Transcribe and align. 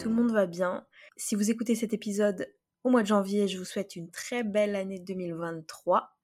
tout 0.00 0.08
le 0.08 0.14
monde 0.14 0.32
va 0.32 0.46
bien. 0.46 0.86
Si 1.18 1.34
vous 1.34 1.50
écoutez 1.50 1.74
cet 1.74 1.92
épisode 1.92 2.50
au 2.84 2.90
mois 2.90 3.02
de 3.02 3.06
janvier, 3.06 3.48
je 3.48 3.58
vous 3.58 3.66
souhaite 3.66 3.96
une 3.96 4.10
très 4.10 4.42
belle 4.42 4.74
année 4.74 4.98
2023, 4.98 6.16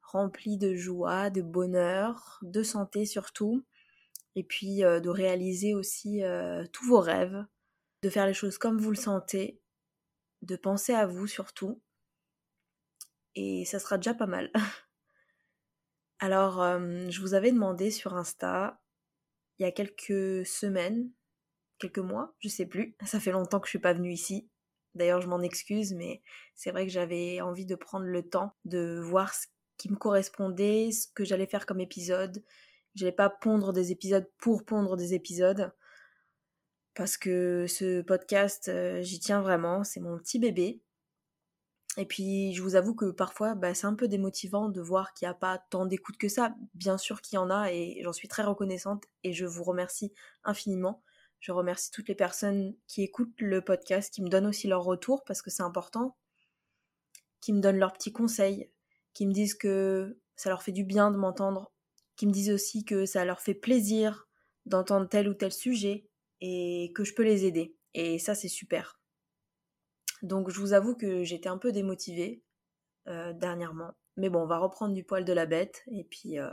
remplie 0.00 0.58
de 0.58 0.76
joie, 0.76 1.28
de 1.28 1.42
bonheur, 1.42 2.38
de 2.42 2.62
santé 2.62 3.06
surtout, 3.06 3.64
et 4.36 4.44
puis 4.44 4.84
euh, 4.84 5.00
de 5.00 5.08
réaliser 5.08 5.74
aussi 5.74 6.22
euh, 6.22 6.64
tous 6.72 6.86
vos 6.86 7.00
rêves, 7.00 7.44
de 8.02 8.10
faire 8.10 8.26
les 8.26 8.34
choses 8.34 8.58
comme 8.58 8.78
vous 8.78 8.90
le 8.90 8.96
sentez, 8.96 9.60
de 10.42 10.54
penser 10.54 10.94
à 10.94 11.06
vous 11.06 11.26
surtout, 11.26 11.82
et 13.34 13.64
ça 13.64 13.80
sera 13.80 13.96
déjà 13.96 14.14
pas 14.14 14.26
mal. 14.26 14.52
Alors, 16.20 16.62
euh, 16.62 17.08
je 17.10 17.20
vous 17.20 17.34
avais 17.34 17.50
demandé 17.50 17.90
sur 17.90 18.14
Insta, 18.14 18.80
il 19.58 19.64
y 19.64 19.66
a 19.66 19.72
quelques 19.72 20.46
semaines, 20.46 21.10
quelques 21.80 21.98
mois, 21.98 22.34
je 22.38 22.48
sais 22.48 22.66
plus. 22.66 22.94
Ça 23.04 23.18
fait 23.18 23.32
longtemps 23.32 23.58
que 23.58 23.66
je 23.66 23.70
suis 23.70 23.78
pas 23.78 23.92
venue 23.92 24.12
ici. 24.12 24.48
D'ailleurs, 24.94 25.20
je 25.20 25.28
m'en 25.28 25.40
excuse, 25.40 25.94
mais 25.94 26.22
c'est 26.54 26.70
vrai 26.70 26.86
que 26.86 26.92
j'avais 26.92 27.40
envie 27.40 27.66
de 27.66 27.74
prendre 27.74 28.06
le 28.06 28.28
temps 28.28 28.54
de 28.64 29.00
voir 29.02 29.34
ce 29.34 29.46
qui 29.76 29.90
me 29.90 29.96
correspondait, 29.96 30.90
ce 30.92 31.08
que 31.14 31.24
j'allais 31.24 31.46
faire 31.46 31.66
comme 31.66 31.80
épisode. 31.80 32.44
J'allais 32.94 33.12
pas 33.12 33.30
pondre 33.30 33.72
des 33.72 33.92
épisodes 33.92 34.28
pour 34.38 34.64
pondre 34.64 34.96
des 34.96 35.14
épisodes. 35.14 35.72
Parce 36.94 37.16
que 37.16 37.66
ce 37.68 38.02
podcast, 38.02 38.68
euh, 38.68 39.00
j'y 39.02 39.20
tiens 39.20 39.42
vraiment. 39.42 39.84
C'est 39.84 40.00
mon 40.00 40.18
petit 40.18 40.38
bébé. 40.38 40.82
Et 41.96 42.04
puis, 42.04 42.52
je 42.52 42.62
vous 42.62 42.76
avoue 42.76 42.94
que 42.94 43.10
parfois, 43.10 43.54
bah, 43.54 43.74
c'est 43.74 43.86
un 43.86 43.94
peu 43.94 44.06
démotivant 44.06 44.68
de 44.68 44.80
voir 44.80 45.12
qu'il 45.12 45.26
n'y 45.26 45.30
a 45.30 45.34
pas 45.34 45.58
tant 45.70 45.86
d'écoute 45.86 46.16
que 46.18 46.28
ça. 46.28 46.54
Bien 46.74 46.98
sûr 46.98 47.20
qu'il 47.20 47.36
y 47.36 47.38
en 47.38 47.50
a 47.50 47.72
et 47.72 48.00
j'en 48.02 48.12
suis 48.12 48.28
très 48.28 48.42
reconnaissante 48.42 49.04
et 49.24 49.32
je 49.32 49.46
vous 49.46 49.64
remercie 49.64 50.12
infiniment. 50.44 51.02
Je 51.40 51.52
remercie 51.52 51.90
toutes 51.90 52.08
les 52.08 52.14
personnes 52.14 52.74
qui 52.86 53.02
écoutent 53.02 53.40
le 53.40 53.62
podcast, 53.62 54.12
qui 54.12 54.22
me 54.22 54.28
donnent 54.28 54.46
aussi 54.46 54.68
leur 54.68 54.84
retour 54.84 55.24
parce 55.24 55.40
que 55.40 55.50
c'est 55.50 55.62
important, 55.62 56.16
qui 57.40 57.52
me 57.52 57.60
donnent 57.60 57.78
leurs 57.78 57.94
petits 57.94 58.12
conseils, 58.12 58.70
qui 59.14 59.26
me 59.26 59.32
disent 59.32 59.54
que 59.54 60.18
ça 60.36 60.50
leur 60.50 60.62
fait 60.62 60.72
du 60.72 60.84
bien 60.84 61.10
de 61.10 61.16
m'entendre, 61.16 61.72
qui 62.16 62.26
me 62.26 62.32
disent 62.32 62.50
aussi 62.50 62.84
que 62.84 63.06
ça 63.06 63.24
leur 63.24 63.40
fait 63.40 63.54
plaisir 63.54 64.28
d'entendre 64.66 65.08
tel 65.08 65.28
ou 65.28 65.34
tel 65.34 65.52
sujet 65.52 66.06
et 66.42 66.92
que 66.94 67.04
je 67.04 67.14
peux 67.14 67.24
les 67.24 67.46
aider. 67.46 67.74
Et 67.94 68.18
ça, 68.18 68.34
c'est 68.34 68.48
super. 68.48 69.00
Donc, 70.22 70.50
je 70.50 70.60
vous 70.60 70.74
avoue 70.74 70.94
que 70.94 71.24
j'étais 71.24 71.48
un 71.48 71.58
peu 71.58 71.72
démotivée 71.72 72.42
euh, 73.08 73.32
dernièrement. 73.32 73.94
Mais 74.16 74.28
bon, 74.28 74.42
on 74.42 74.46
va 74.46 74.58
reprendre 74.58 74.94
du 74.94 75.04
poil 75.04 75.24
de 75.24 75.32
la 75.32 75.46
bête 75.46 75.82
et 75.90 76.04
puis, 76.04 76.38
euh, 76.38 76.50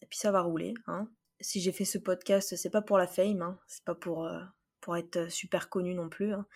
et 0.00 0.06
puis 0.06 0.18
ça 0.18 0.30
va 0.30 0.40
rouler. 0.42 0.74
Hein 0.86 1.10
si 1.40 1.60
j'ai 1.60 1.72
fait 1.72 1.84
ce 1.84 1.98
podcast, 1.98 2.56
c'est 2.56 2.70
pas 2.70 2.82
pour 2.82 2.98
la 2.98 3.06
fame, 3.06 3.42
hein, 3.42 3.58
c'est 3.66 3.84
pas 3.84 3.94
pour, 3.94 4.26
euh, 4.26 4.40
pour 4.80 4.96
être 4.96 5.30
super 5.30 5.68
connu 5.68 5.94
non 5.94 6.08
plus. 6.08 6.32
Hein. 6.32 6.46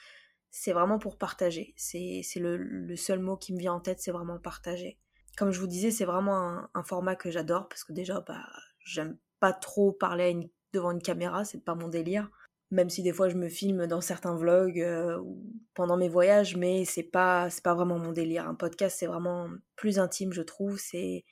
C'est 0.51 0.73
vraiment 0.73 0.99
pour 0.99 1.17
partager. 1.17 1.75
C'est 1.77 2.23
le, 2.37 2.57
le, 2.57 2.97
seul 2.97 3.21
mot 3.21 3.37
qui 3.37 3.53
me 3.53 3.59
vient 3.59 3.73
en 3.73 3.81
tête, 3.81 4.01
c'est 4.01 4.11
vraiment 4.11 4.39
partager. 4.39 4.99
Comme 5.37 5.51
je 5.51 5.61
vous 5.61 5.67
disais, 5.67 5.91
c'est 5.91 6.05
vraiment 6.05 6.37
un, 6.37 6.71
un, 6.75 6.83
format 6.83 7.17
que 7.17 7.31
j'adore 7.31 7.69
parce 7.69 7.85
que 7.85 7.93
déjà, 7.93 8.21
bah, 8.21 8.47
j'aime 8.85 9.17
pas 9.41 9.53
trop 9.53 9.93
parler 9.93 10.51
devant 10.73 10.91
une 10.91 11.03
caméra, 11.03 11.45
c'est 11.45 11.65
pas 11.65 11.75
mon 11.75 11.89
délire. 11.89 12.31
Même 12.71 12.89
si 12.89 13.03
des 13.03 13.13
fois 13.13 13.29
je 13.29 13.37
me 13.37 13.51
filme 13.51 13.87
dans 13.87 14.01
certains 14.01 14.35
vlogs 14.35 14.81
euh, 14.81 15.19
ou 15.19 15.45
pendant 15.75 15.99
mes 15.99 16.09
voyages, 16.09 16.57
mais 16.57 16.87
c'est 16.87 17.03
pas 17.03 17.51
c'est 17.51 17.63
pas 17.63 17.75
vraiment 17.75 17.99
mon 17.99 18.13
délire. 18.13 18.49
Un 18.49 18.55
podcast 18.55 18.97
c'est 18.99 19.07
vraiment 19.07 19.51
plus 19.77 19.99
intime, 19.99 20.33
je 20.33 20.43
trouve. 20.43 20.79
C'est 20.79 21.25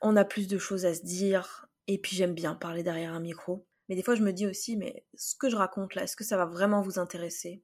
on 0.00 0.16
a 0.16 0.24
plus 0.24 0.48
de 0.48 0.58
choses 0.58 0.86
à 0.86 0.94
se 0.94 1.02
dire, 1.02 1.66
et 1.88 1.98
puis 1.98 2.16
j'aime 2.16 2.34
bien 2.34 2.54
parler 2.54 2.82
derrière 2.82 3.12
un 3.12 3.20
micro. 3.20 3.66
Mais 3.88 3.94
des 3.94 4.02
fois 4.02 4.14
je 4.14 4.22
me 4.22 4.32
dis 4.32 4.46
aussi, 4.46 4.76
mais 4.76 5.04
ce 5.14 5.34
que 5.36 5.48
je 5.48 5.56
raconte 5.56 5.94
là, 5.94 6.02
est-ce 6.04 6.16
que 6.16 6.24
ça 6.24 6.36
va 6.36 6.46
vraiment 6.46 6.82
vous 6.82 6.98
intéresser? 6.98 7.62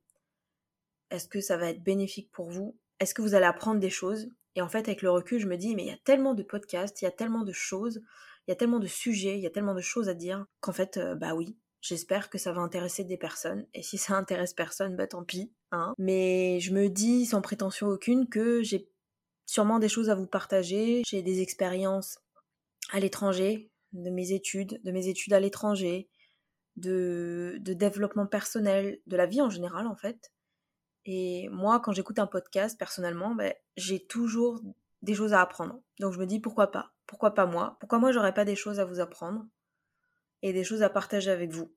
Est-ce 1.10 1.28
que 1.28 1.40
ça 1.40 1.56
va 1.56 1.70
être 1.70 1.82
bénéfique 1.82 2.30
pour 2.30 2.50
vous? 2.50 2.78
Est-ce 3.00 3.14
que 3.14 3.22
vous 3.22 3.34
allez 3.34 3.46
apprendre 3.46 3.80
des 3.80 3.90
choses? 3.90 4.28
Et 4.54 4.62
en 4.62 4.68
fait 4.68 4.88
avec 4.88 5.02
le 5.02 5.10
recul 5.10 5.40
je 5.40 5.48
me 5.48 5.56
dis, 5.56 5.74
mais 5.74 5.82
il 5.82 5.88
y 5.88 5.92
a 5.92 5.98
tellement 6.04 6.34
de 6.34 6.42
podcasts, 6.42 7.02
il 7.02 7.04
y 7.04 7.08
a 7.08 7.12
tellement 7.12 7.44
de 7.44 7.52
choses, 7.52 8.02
il 8.46 8.50
y 8.50 8.52
a 8.52 8.56
tellement 8.56 8.78
de 8.78 8.86
sujets, 8.86 9.36
il 9.36 9.42
y 9.42 9.46
a 9.46 9.50
tellement 9.50 9.74
de 9.74 9.80
choses 9.80 10.08
à 10.08 10.14
dire 10.14 10.46
qu'en 10.60 10.72
fait, 10.72 10.96
euh, 10.96 11.14
bah 11.14 11.34
oui, 11.34 11.56
J'espère 11.82 12.30
que 12.30 12.38
ça 12.38 12.52
va 12.52 12.60
intéresser 12.60 13.02
des 13.02 13.16
personnes. 13.16 13.66
Et 13.74 13.82
si 13.82 13.98
ça 13.98 14.14
intéresse 14.14 14.54
personne, 14.54 14.96
bah 14.96 15.08
tant 15.08 15.24
pis. 15.24 15.52
Hein. 15.72 15.94
Mais 15.98 16.60
je 16.60 16.72
me 16.72 16.88
dis 16.88 17.26
sans 17.26 17.42
prétention 17.42 17.88
aucune 17.88 18.28
que 18.28 18.62
j'ai 18.62 18.88
sûrement 19.46 19.80
des 19.80 19.88
choses 19.88 20.08
à 20.08 20.14
vous 20.14 20.26
partager. 20.26 21.02
J'ai 21.04 21.22
des 21.22 21.42
expériences 21.42 22.18
à 22.92 23.00
l'étranger 23.00 23.71
de 23.92 24.10
mes 24.10 24.32
études, 24.32 24.80
de 24.82 24.92
mes 24.92 25.08
études 25.08 25.32
à 25.32 25.40
l'étranger, 25.40 26.08
de, 26.76 27.58
développement 27.60 28.26
personnel, 28.26 28.98
de 29.06 29.16
la 29.16 29.26
vie 29.26 29.42
en 29.42 29.50
général 29.50 29.86
en 29.86 29.96
fait. 29.96 30.32
Et 31.04 31.48
moi, 31.50 31.80
quand 31.80 31.92
j'écoute 31.92 32.18
un 32.18 32.26
podcast, 32.26 32.78
personnellement, 32.78 33.34
ben, 33.34 33.52
j'ai 33.76 34.04
toujours 34.06 34.60
des 35.02 35.14
choses 35.14 35.32
à 35.32 35.40
apprendre. 35.40 35.82
Donc 35.98 36.12
je 36.12 36.18
me 36.18 36.26
dis 36.26 36.40
pourquoi 36.40 36.70
pas? 36.70 36.92
Pourquoi 37.06 37.34
pas 37.34 37.46
moi? 37.46 37.76
Pourquoi 37.80 37.98
moi 37.98 38.12
j'aurais 38.12 38.34
pas 38.34 38.44
des 38.44 38.56
choses 38.56 38.78
à 38.80 38.84
vous 38.84 39.00
apprendre 39.00 39.44
et 40.42 40.52
des 40.52 40.64
choses 40.64 40.82
à 40.82 40.90
partager 40.90 41.30
avec 41.30 41.52
vous? 41.52 41.74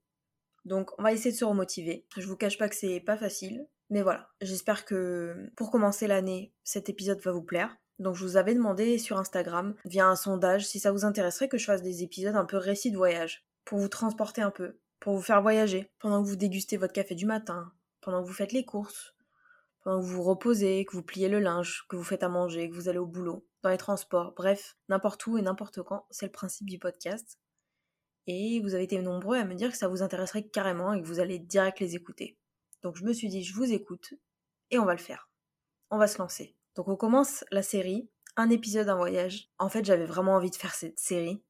Donc 0.64 0.92
on 1.00 1.04
va 1.04 1.12
essayer 1.12 1.32
de 1.32 1.38
se 1.38 1.46
remotiver. 1.46 2.06
Je 2.16 2.28
vous 2.28 2.38
cache 2.38 2.58
pas 2.58 2.70
que 2.70 2.76
c'est 2.76 3.00
pas 3.00 3.18
facile, 3.18 3.68
mais 3.90 4.04
voilà. 4.04 4.30
J'espère 4.42 4.86
que 4.86 5.52
pour 5.56 5.72
commencer 5.72 6.08
l'année, 6.08 6.54
cet 6.64 6.90
épisode 6.90 7.22
va 7.22 7.32
vous 7.32 7.44
plaire. 7.44 7.76
Donc 8.00 8.16
je 8.16 8.24
vous 8.24 8.38
avais 8.38 8.54
demandé 8.54 8.98
sur 8.98 9.18
Instagram, 9.18 9.76
via 9.86 10.08
un 10.08 10.16
sondage, 10.16 10.68
si 10.68 10.80
ça 10.80 10.92
vous 10.92 11.06
intéresserait 11.06 11.48
que 11.48 11.58
je 11.58 11.66
fasse 11.66 11.82
des 11.82 12.04
épisodes 12.04 12.36
un 12.36 12.46
peu 12.46 12.58
récits 12.58 12.92
de 12.92 12.98
voyage, 12.98 13.46
pour 13.64 13.80
vous 13.80 13.88
transporter 13.88 14.42
un 14.42 14.52
peu, 14.52 14.78
pour 15.00 15.16
vous 15.16 15.22
faire 15.22 15.42
voyager, 15.42 15.90
pendant 16.00 16.22
que 16.24 16.28
vous 16.28 16.36
dégustez 16.36 16.78
votre 16.78 16.94
café 16.94 17.16
du 17.16 17.26
matin, 17.26 17.72
pendant 18.02 18.22
que 18.22 18.28
vous 18.28 18.34
faites 18.34 18.52
les 18.52 18.66
courses, 18.66 19.16
pendant 19.82 20.02
que 20.02 20.06
vous 20.06 20.16
vous 20.16 20.24
reposez, 20.24 20.86
que 20.86 20.94
vous 20.94 21.04
pliez 21.04 21.30
le 21.30 21.40
linge, 21.40 21.86
que 21.90 21.96
vous 21.96 22.04
faites 22.04 22.24
à 22.24 22.30
manger, 22.30 22.70
que 22.70 22.76
vous 22.76 22.90
allez 22.90 22.98
au 22.98 23.06
boulot, 23.06 23.48
dans 23.62 23.70
les 23.70 23.78
transports, 23.78 24.34
bref, 24.36 24.78
n'importe 24.90 25.26
où 25.28 25.38
et 25.38 25.42
n'importe 25.42 25.82
quand, 25.82 26.06
c'est 26.12 26.26
le 26.26 26.32
principe 26.32 26.70
du 26.70 26.80
podcast. 26.80 27.40
Et 28.28 28.60
vous 28.62 28.74
avez 28.74 28.84
été 28.84 29.00
nombreux 29.02 29.38
à 29.38 29.46
me 29.46 29.54
dire 29.54 29.72
que 29.72 29.78
ça 29.78 29.88
vous 29.88 30.02
intéresserait 30.02 30.48
carrément 30.48 30.94
et 30.94 31.02
que 31.02 31.08
vous 31.08 31.20
allez 31.20 31.40
direct 31.40 31.80
les 31.80 31.96
écouter. 31.96 32.38
Donc 32.82 32.96
je 32.96 33.04
me 33.04 33.14
suis 33.14 33.30
dit, 33.30 33.44
je 33.44 33.56
vous 33.56 33.72
écoute 33.72 34.14
et 34.72 34.80
on 34.80 34.86
va 34.86 34.94
le 34.94 35.00
faire. 35.00 35.30
On 35.92 35.98
va 35.98 36.08
se 36.08 36.18
lancer. 36.18 36.55
Donc 36.76 36.88
on 36.88 36.96
commence 36.96 37.46
la 37.52 37.62
série, 37.62 38.10
un 38.36 38.50
épisode, 38.50 38.90
un 38.90 38.96
voyage. 38.96 39.50
En 39.60 39.70
fait, 39.70 39.86
j'avais 39.86 40.06
vraiment 40.06 40.36
envie 40.36 40.50
de 40.50 40.56
faire 40.56 40.74
cette 40.74 41.00
série, 41.00 41.42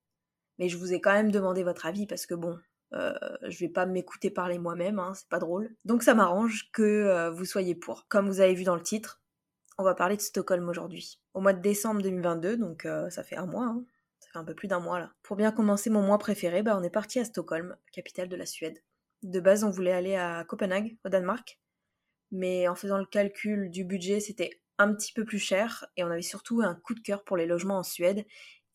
mais 0.60 0.70
je 0.70 0.78
vous 0.78 0.94
ai 0.94 1.02
quand 1.02 1.14
même 1.14 1.32
demandé 1.32 1.64
votre 1.64 1.86
avis 1.86 2.06
parce 2.06 2.26
que 2.26 2.36
bon, 2.36 2.58
euh, 2.94 3.14
je 3.44 3.60
vais 3.60 3.70
pas 3.70 3.86
m'écouter 3.86 4.30
parler 4.30 4.60
moi-même, 4.60 5.00
hein, 5.00 5.14
c'est 5.16 5.28
pas 5.28 5.40
drôle. 5.40 5.76
Donc 5.84 6.04
ça 6.04 6.14
m'arrange 6.14 6.70
que 6.72 6.84
euh, 6.84 7.32
vous 7.32 7.46
soyez 7.46 7.76
pour. 7.76 8.08
Comme 8.08 8.28
vous 8.28 8.40
avez 8.40 8.54
vu 8.54 8.64
dans 8.64 8.76
le 8.76 8.84
titre, 8.84 9.22
on 9.78 9.84
va 9.84 9.96
parler 9.96 10.16
de 10.16 10.22
Stockholm 10.22 10.70
aujourd'hui. 10.70 11.20
Au 11.34 11.42
mois 11.42 11.54
de 11.54 11.62
décembre 11.62 12.02
2022, 12.02 12.58
donc 12.58 12.86
euh, 12.86 13.10
ça 13.10 13.24
fait 13.24 13.36
un 13.36 13.48
mois, 13.48 13.66
hein. 13.66 13.84
ça 14.20 14.30
fait 14.32 14.40
un 14.40 14.46
peu 14.46 14.54
plus 14.54 14.68
d'un 14.68 14.80
mois 14.80 15.00
là. 15.00 15.12
Pour 15.24 15.36
bien 15.36 15.52
commencer 15.52 15.90
mon 15.90 16.02
mois 16.02 16.20
préféré, 16.20 16.64
bah, 16.64 16.78
on 16.80 16.84
est 16.84 16.90
parti 16.90 17.20
à 17.20 17.26
Stockholm, 17.26 17.76
capitale 17.92 18.30
de 18.30 18.36
la 18.36 18.46
Suède. 18.46 18.82
De 19.24 19.40
base, 19.40 19.64
on 19.64 19.72
voulait 19.72 19.92
aller 19.92 20.16
à 20.16 20.46
Copenhague, 20.48 20.98
au 21.04 21.10
Danemark, 21.10 21.60
mais 22.32 22.68
en 22.68 22.76
faisant 22.76 23.00
le 23.00 23.06
calcul 23.06 23.72
du 23.72 23.84
budget, 23.84 24.20
c'était 24.20 24.62
un 24.78 24.94
petit 24.94 25.14
peu 25.14 25.26
plus 25.26 25.40
cher 25.40 25.86
et 25.98 26.04
on 26.04 26.12
avait 26.12 26.22
surtout 26.22 26.62
un 26.62 26.76
coup 26.76 26.94
de 26.94 27.00
cœur 27.00 27.24
pour 27.24 27.38
les 27.38 27.46
logements 27.46 27.78
en 27.78 27.84
Suède 27.84 28.26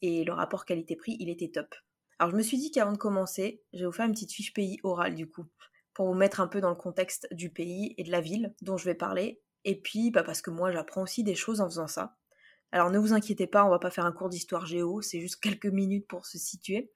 et 0.02 0.24
le 0.24 0.32
rapport 0.32 0.64
qualité-prix, 0.64 1.16
il 1.20 1.28
était 1.28 1.50
top. 1.50 1.74
Alors 2.18 2.30
je 2.30 2.36
me 2.36 2.42
suis 2.42 2.58
dit 2.58 2.70
qu'avant 2.70 2.92
de 2.92 2.98
commencer, 2.98 3.62
je 3.72 3.80
vais 3.80 3.86
vous 3.86 3.92
faire 3.92 4.06
une 4.06 4.12
petite 4.12 4.32
fiche 4.32 4.52
pays 4.52 4.78
orale 4.82 5.14
du 5.14 5.28
coup, 5.28 5.46
pour 5.94 6.06
vous 6.06 6.14
mettre 6.14 6.40
un 6.40 6.48
peu 6.48 6.60
dans 6.60 6.70
le 6.70 6.76
contexte 6.76 7.28
du 7.32 7.50
pays 7.50 7.94
et 7.98 8.04
de 8.04 8.10
la 8.10 8.20
ville 8.20 8.54
dont 8.62 8.76
je 8.76 8.84
vais 8.84 8.94
parler, 8.94 9.42
et 9.64 9.80
puis 9.80 10.10
bah, 10.10 10.22
parce 10.22 10.42
que 10.42 10.50
moi 10.50 10.72
j'apprends 10.72 11.02
aussi 11.02 11.22
des 11.24 11.34
choses 11.34 11.60
en 11.60 11.68
faisant 11.68 11.86
ça. 11.86 12.16
Alors 12.72 12.90
ne 12.90 12.98
vous 12.98 13.12
inquiétez 13.12 13.46
pas, 13.46 13.64
on 13.64 13.70
va 13.70 13.78
pas 13.78 13.90
faire 13.90 14.06
un 14.06 14.12
cours 14.12 14.28
d'histoire 14.28 14.66
géo, 14.66 15.00
c'est 15.02 15.20
juste 15.20 15.40
quelques 15.40 15.66
minutes 15.66 16.06
pour 16.08 16.26
se 16.26 16.38
situer. 16.38 16.92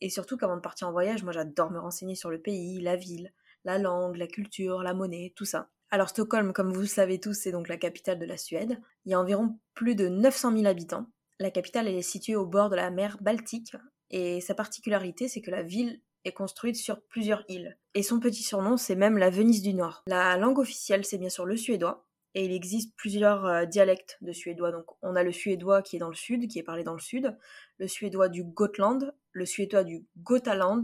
Et 0.00 0.10
surtout 0.10 0.36
qu'avant 0.36 0.56
de 0.56 0.60
partir 0.60 0.88
en 0.88 0.92
voyage, 0.92 1.24
moi 1.24 1.32
j'adore 1.32 1.70
me 1.70 1.78
renseigner 1.80 2.14
sur 2.14 2.30
le 2.30 2.40
pays, 2.40 2.80
la 2.80 2.96
ville, 2.96 3.32
la 3.64 3.78
langue, 3.78 4.16
la 4.16 4.26
culture, 4.26 4.82
la 4.82 4.94
monnaie, 4.94 5.32
tout 5.36 5.44
ça. 5.46 5.70
Alors 5.90 6.08
Stockholm, 6.08 6.52
comme 6.52 6.72
vous 6.72 6.80
le 6.80 6.86
savez 6.86 7.20
tous, 7.20 7.34
c'est 7.34 7.52
donc 7.52 7.68
la 7.68 7.76
capitale 7.76 8.18
de 8.18 8.26
la 8.26 8.36
Suède. 8.36 8.80
Il 9.04 9.12
y 9.12 9.14
a 9.14 9.20
environ 9.20 9.58
plus 9.74 9.94
de 9.94 10.08
900 10.08 10.52
000 10.52 10.66
habitants. 10.66 11.06
La 11.38 11.50
capitale 11.50 11.86
est 11.86 12.02
située 12.02 12.34
au 12.34 12.46
bord 12.46 12.70
de 12.70 12.76
la 12.76 12.90
mer 12.90 13.18
Baltique 13.20 13.76
et 14.10 14.40
sa 14.40 14.54
particularité 14.54 15.28
c'est 15.28 15.42
que 15.42 15.50
la 15.50 15.62
ville 15.62 16.00
est 16.24 16.32
construite 16.32 16.76
sur 16.76 17.02
plusieurs 17.02 17.44
îles. 17.48 17.78
Et 17.94 18.02
son 18.02 18.18
petit 18.18 18.42
surnom 18.42 18.76
c'est 18.76 18.96
même 18.96 19.16
la 19.16 19.30
Venise 19.30 19.62
du 19.62 19.74
Nord. 19.74 20.02
La 20.08 20.36
langue 20.36 20.58
officielle 20.58 21.04
c'est 21.04 21.18
bien 21.18 21.28
sûr 21.28 21.46
le 21.46 21.56
suédois 21.56 22.06
et 22.34 22.44
il 22.44 22.52
existe 22.52 22.94
plusieurs 22.96 23.46
euh, 23.46 23.64
dialectes 23.64 24.18
de 24.22 24.32
suédois. 24.32 24.72
Donc 24.72 24.86
on 25.02 25.14
a 25.14 25.22
le 25.22 25.32
suédois 25.32 25.82
qui 25.82 25.96
est 25.96 26.00
dans 26.00 26.08
le 26.08 26.14
sud, 26.14 26.48
qui 26.48 26.58
est 26.58 26.64
parlé 26.64 26.82
dans 26.82 26.94
le 26.94 27.00
sud, 27.00 27.36
le 27.78 27.86
suédois 27.86 28.28
du 28.28 28.42
Gotland, 28.42 29.14
le 29.32 29.46
suédois 29.46 29.84
du 29.84 30.04
Gotaland, 30.18 30.82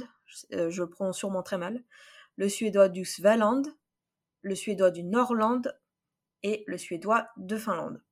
euh, 0.52 0.70
je 0.70 0.82
le 0.82 0.88
prononce 0.88 1.18
sûrement 1.18 1.42
très 1.42 1.58
mal, 1.58 1.82
le 2.36 2.48
suédois 2.48 2.88
du 2.88 3.04
Svaland, 3.04 3.62
le 4.42 4.54
suédois 4.54 4.90
du 4.90 5.02
Norland 5.02 5.62
et 6.42 6.64
le 6.66 6.76
suédois 6.76 7.28
de 7.36 7.56
Finlande. 7.56 8.02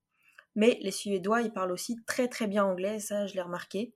Mais 0.57 0.79
les 0.83 0.91
Suédois, 0.91 1.43
ils 1.43 1.53
parlent 1.53 1.73
aussi 1.73 1.97
très 2.07 2.29
très 2.29 2.47
bien 2.47 2.65
anglais, 2.65 2.99
ça 2.99 3.27
je 3.27 3.35
l'ai 3.35 3.43
remarqué. 3.43 3.95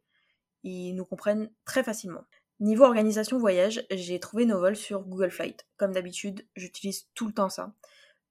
Ils 0.63 0.95
nous 0.95 1.05
comprennent 1.05 1.51
très 1.65 1.83
facilement. 1.83 2.25
Niveau 2.61 2.85
organisation 2.85 3.39
voyage, 3.39 3.85
j'ai 3.91 4.21
trouvé 4.21 4.47
nos 4.47 4.59
vols 4.59 4.77
sur 4.77 5.03
Google 5.03 5.31
Flight. 5.31 5.67
Comme 5.77 5.93
d'habitude, 5.93 6.47
j'utilise 6.55 7.09
tout 7.15 7.27
le 7.27 7.35
temps 7.35 7.49
ça. 7.49 7.75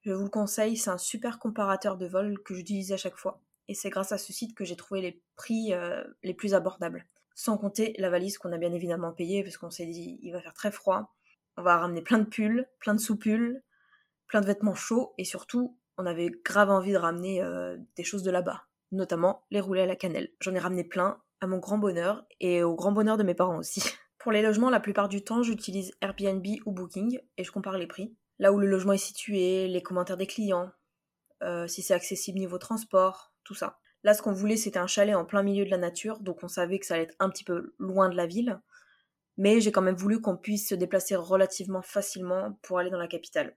Je 0.01 0.13
vous 0.13 0.23
le 0.23 0.29
conseille, 0.29 0.77
c'est 0.77 0.89
un 0.89 0.97
super 0.97 1.39
comparateur 1.39 1.97
de 1.97 2.07
vols 2.07 2.41
que 2.43 2.53
j'utilise 2.53 2.91
à 2.93 2.97
chaque 2.97 3.17
fois. 3.17 3.41
Et 3.67 3.73
c'est 3.73 3.89
grâce 3.89 4.11
à 4.11 4.17
ce 4.17 4.33
site 4.33 4.55
que 4.55 4.65
j'ai 4.65 4.75
trouvé 4.75 5.01
les 5.01 5.21
prix 5.35 5.73
euh, 5.73 6.03
les 6.23 6.33
plus 6.33 6.53
abordables. 6.53 7.05
Sans 7.35 7.57
compter 7.57 7.93
la 7.97 8.09
valise 8.09 8.37
qu'on 8.37 8.51
a 8.51 8.57
bien 8.57 8.73
évidemment 8.73 9.11
payée 9.11 9.43
parce 9.43 9.57
qu'on 9.57 9.69
s'est 9.69 9.85
dit 9.85 10.19
il 10.21 10.31
va 10.31 10.41
faire 10.41 10.53
très 10.53 10.71
froid. 10.71 11.13
On 11.57 11.61
va 11.61 11.77
ramener 11.77 12.01
plein 12.01 12.19
de 12.19 12.25
pulls, 12.25 12.67
plein 12.79 12.95
de 12.95 12.99
sous-pulls, 12.99 13.61
plein 14.33 14.41
de 14.41 14.47
vêtements 14.47 14.73
chauds 14.73 15.13
et 15.19 15.25
surtout 15.25 15.77
on 15.95 16.07
avait 16.07 16.31
grave 16.43 16.71
envie 16.71 16.91
de 16.91 16.97
ramener 16.97 17.43
euh, 17.43 17.77
des 17.95 18.03
choses 18.03 18.23
de 18.23 18.31
là-bas, 18.31 18.63
notamment 18.91 19.45
les 19.51 19.59
roulés 19.59 19.81
à 19.81 19.85
la 19.85 19.95
cannelle. 19.95 20.31
J'en 20.39 20.55
ai 20.55 20.59
ramené 20.59 20.83
plein 20.83 21.21
à 21.39 21.45
mon 21.45 21.59
grand 21.59 21.77
bonheur 21.77 22.25
et 22.39 22.63
au 22.63 22.73
grand 22.73 22.91
bonheur 22.91 23.17
de 23.17 23.21
mes 23.21 23.35
parents 23.35 23.59
aussi. 23.59 23.83
Pour 24.17 24.31
les 24.31 24.41
logements, 24.41 24.71
la 24.71 24.79
plupart 24.79 25.07
du 25.07 25.23
temps, 25.23 25.43
j'utilise 25.43 25.91
Airbnb 26.01 26.43
ou 26.65 26.71
Booking 26.71 27.19
et 27.37 27.43
je 27.43 27.51
compare 27.51 27.77
les 27.77 27.85
prix. 27.85 28.15
Là 28.39 28.51
où 28.51 28.57
le 28.57 28.65
logement 28.65 28.93
est 28.93 28.97
situé, 28.97 29.67
les 29.67 29.83
commentaires 29.83 30.17
des 30.17 30.25
clients, 30.25 30.71
euh, 31.43 31.67
si 31.67 31.83
c'est 31.83 31.93
accessible 31.93 32.39
niveau 32.39 32.57
transport, 32.57 33.35
tout 33.43 33.53
ça. 33.53 33.77
Là, 34.01 34.15
ce 34.15 34.23
qu'on 34.23 34.33
voulait, 34.33 34.57
c'était 34.57 34.79
un 34.79 34.87
chalet 34.87 35.15
en 35.15 35.25
plein 35.25 35.43
milieu 35.43 35.63
de 35.63 35.69
la 35.69 35.77
nature, 35.77 36.21
donc 36.21 36.39
on 36.41 36.47
savait 36.47 36.79
que 36.79 36.87
ça 36.87 36.95
allait 36.95 37.03
être 37.03 37.15
un 37.19 37.29
petit 37.29 37.43
peu 37.43 37.75
loin 37.77 38.09
de 38.09 38.15
la 38.15 38.25
ville. 38.25 38.59
Mais 39.37 39.61
j'ai 39.61 39.71
quand 39.71 39.83
même 39.83 39.93
voulu 39.93 40.21
qu'on 40.21 40.37
puisse 40.37 40.69
se 40.69 40.75
déplacer 40.75 41.15
relativement 41.15 41.83
facilement 41.83 42.57
pour 42.63 42.79
aller 42.79 42.89
dans 42.89 42.97
la 42.97 43.07
capitale. 43.07 43.55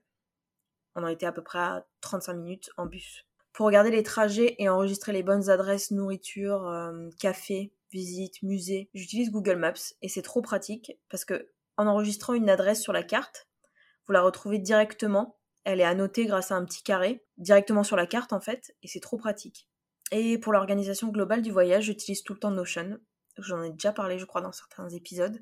On 0.97 1.03
en 1.03 1.07
était 1.07 1.27
à 1.27 1.31
peu 1.31 1.43
près 1.43 1.59
à 1.59 1.87
35 2.01 2.33
minutes 2.33 2.71
en 2.75 2.87
bus. 2.87 3.27
Pour 3.53 3.67
regarder 3.67 3.91
les 3.91 4.01
trajets 4.01 4.55
et 4.57 4.67
enregistrer 4.67 5.13
les 5.13 5.21
bonnes 5.21 5.49
adresses, 5.49 5.91
nourriture, 5.91 6.67
euh, 6.67 7.09
café, 7.19 7.71
visite, 7.91 8.41
musée, 8.41 8.89
j'utilise 8.95 9.31
Google 9.31 9.57
Maps 9.57 9.93
et 10.01 10.09
c'est 10.09 10.23
trop 10.23 10.41
pratique 10.41 10.91
parce 11.09 11.23
que 11.23 11.51
en 11.77 11.85
enregistrant 11.85 12.33
une 12.33 12.49
adresse 12.49 12.81
sur 12.81 12.93
la 12.93 13.03
carte, 13.03 13.47
vous 14.07 14.13
la 14.13 14.21
retrouvez 14.21 14.57
directement. 14.57 15.37
Elle 15.63 15.81
est 15.81 15.85
annotée 15.85 16.25
grâce 16.25 16.51
à 16.51 16.55
un 16.55 16.65
petit 16.65 16.81
carré, 16.81 17.23
directement 17.37 17.83
sur 17.83 17.95
la 17.95 18.07
carte 18.07 18.33
en 18.33 18.41
fait, 18.41 18.75
et 18.81 18.87
c'est 18.87 18.99
trop 18.99 19.17
pratique. 19.17 19.69
Et 20.11 20.39
pour 20.39 20.51
l'organisation 20.51 21.09
globale 21.09 21.43
du 21.43 21.51
voyage, 21.51 21.85
j'utilise 21.85 22.23
tout 22.23 22.33
le 22.33 22.39
temps 22.39 22.51
Notion. 22.51 22.97
J'en 23.37 23.61
ai 23.61 23.69
déjà 23.69 23.91
parlé, 23.91 24.17
je 24.17 24.25
crois, 24.25 24.41
dans 24.41 24.51
certains 24.51 24.89
épisodes. 24.89 25.39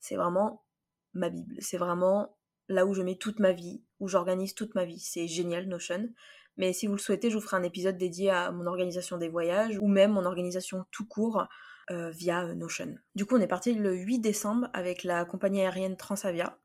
C'est 0.00 0.16
vraiment 0.16 0.64
ma 1.12 1.28
Bible. 1.28 1.54
C'est 1.60 1.76
vraiment 1.76 2.37
là 2.68 2.86
où 2.86 2.94
je 2.94 3.02
mets 3.02 3.16
toute 3.16 3.38
ma 3.38 3.52
vie, 3.52 3.82
où 4.00 4.08
j'organise 4.08 4.54
toute 4.54 4.74
ma 4.74 4.84
vie. 4.84 5.00
C'est 5.00 5.26
génial, 5.26 5.66
Notion. 5.66 6.08
Mais 6.56 6.72
si 6.72 6.86
vous 6.86 6.94
le 6.94 6.98
souhaitez, 6.98 7.30
je 7.30 7.36
vous 7.36 7.40
ferai 7.40 7.56
un 7.56 7.62
épisode 7.62 7.96
dédié 7.96 8.30
à 8.30 8.50
mon 8.50 8.66
organisation 8.66 9.16
des 9.16 9.28
voyages 9.28 9.78
ou 9.80 9.88
même 9.88 10.12
mon 10.12 10.24
organisation 10.24 10.84
tout 10.90 11.06
court 11.06 11.46
euh, 11.90 12.10
via 12.10 12.44
euh, 12.44 12.54
Notion. 12.54 12.96
Du 13.14 13.24
coup, 13.24 13.36
on 13.36 13.40
est 13.40 13.46
parti 13.46 13.72
le 13.72 13.94
8 13.94 14.18
décembre 14.18 14.68
avec 14.74 15.04
la 15.04 15.24
compagnie 15.24 15.60
aérienne 15.60 15.96
Transavia. 15.96 16.58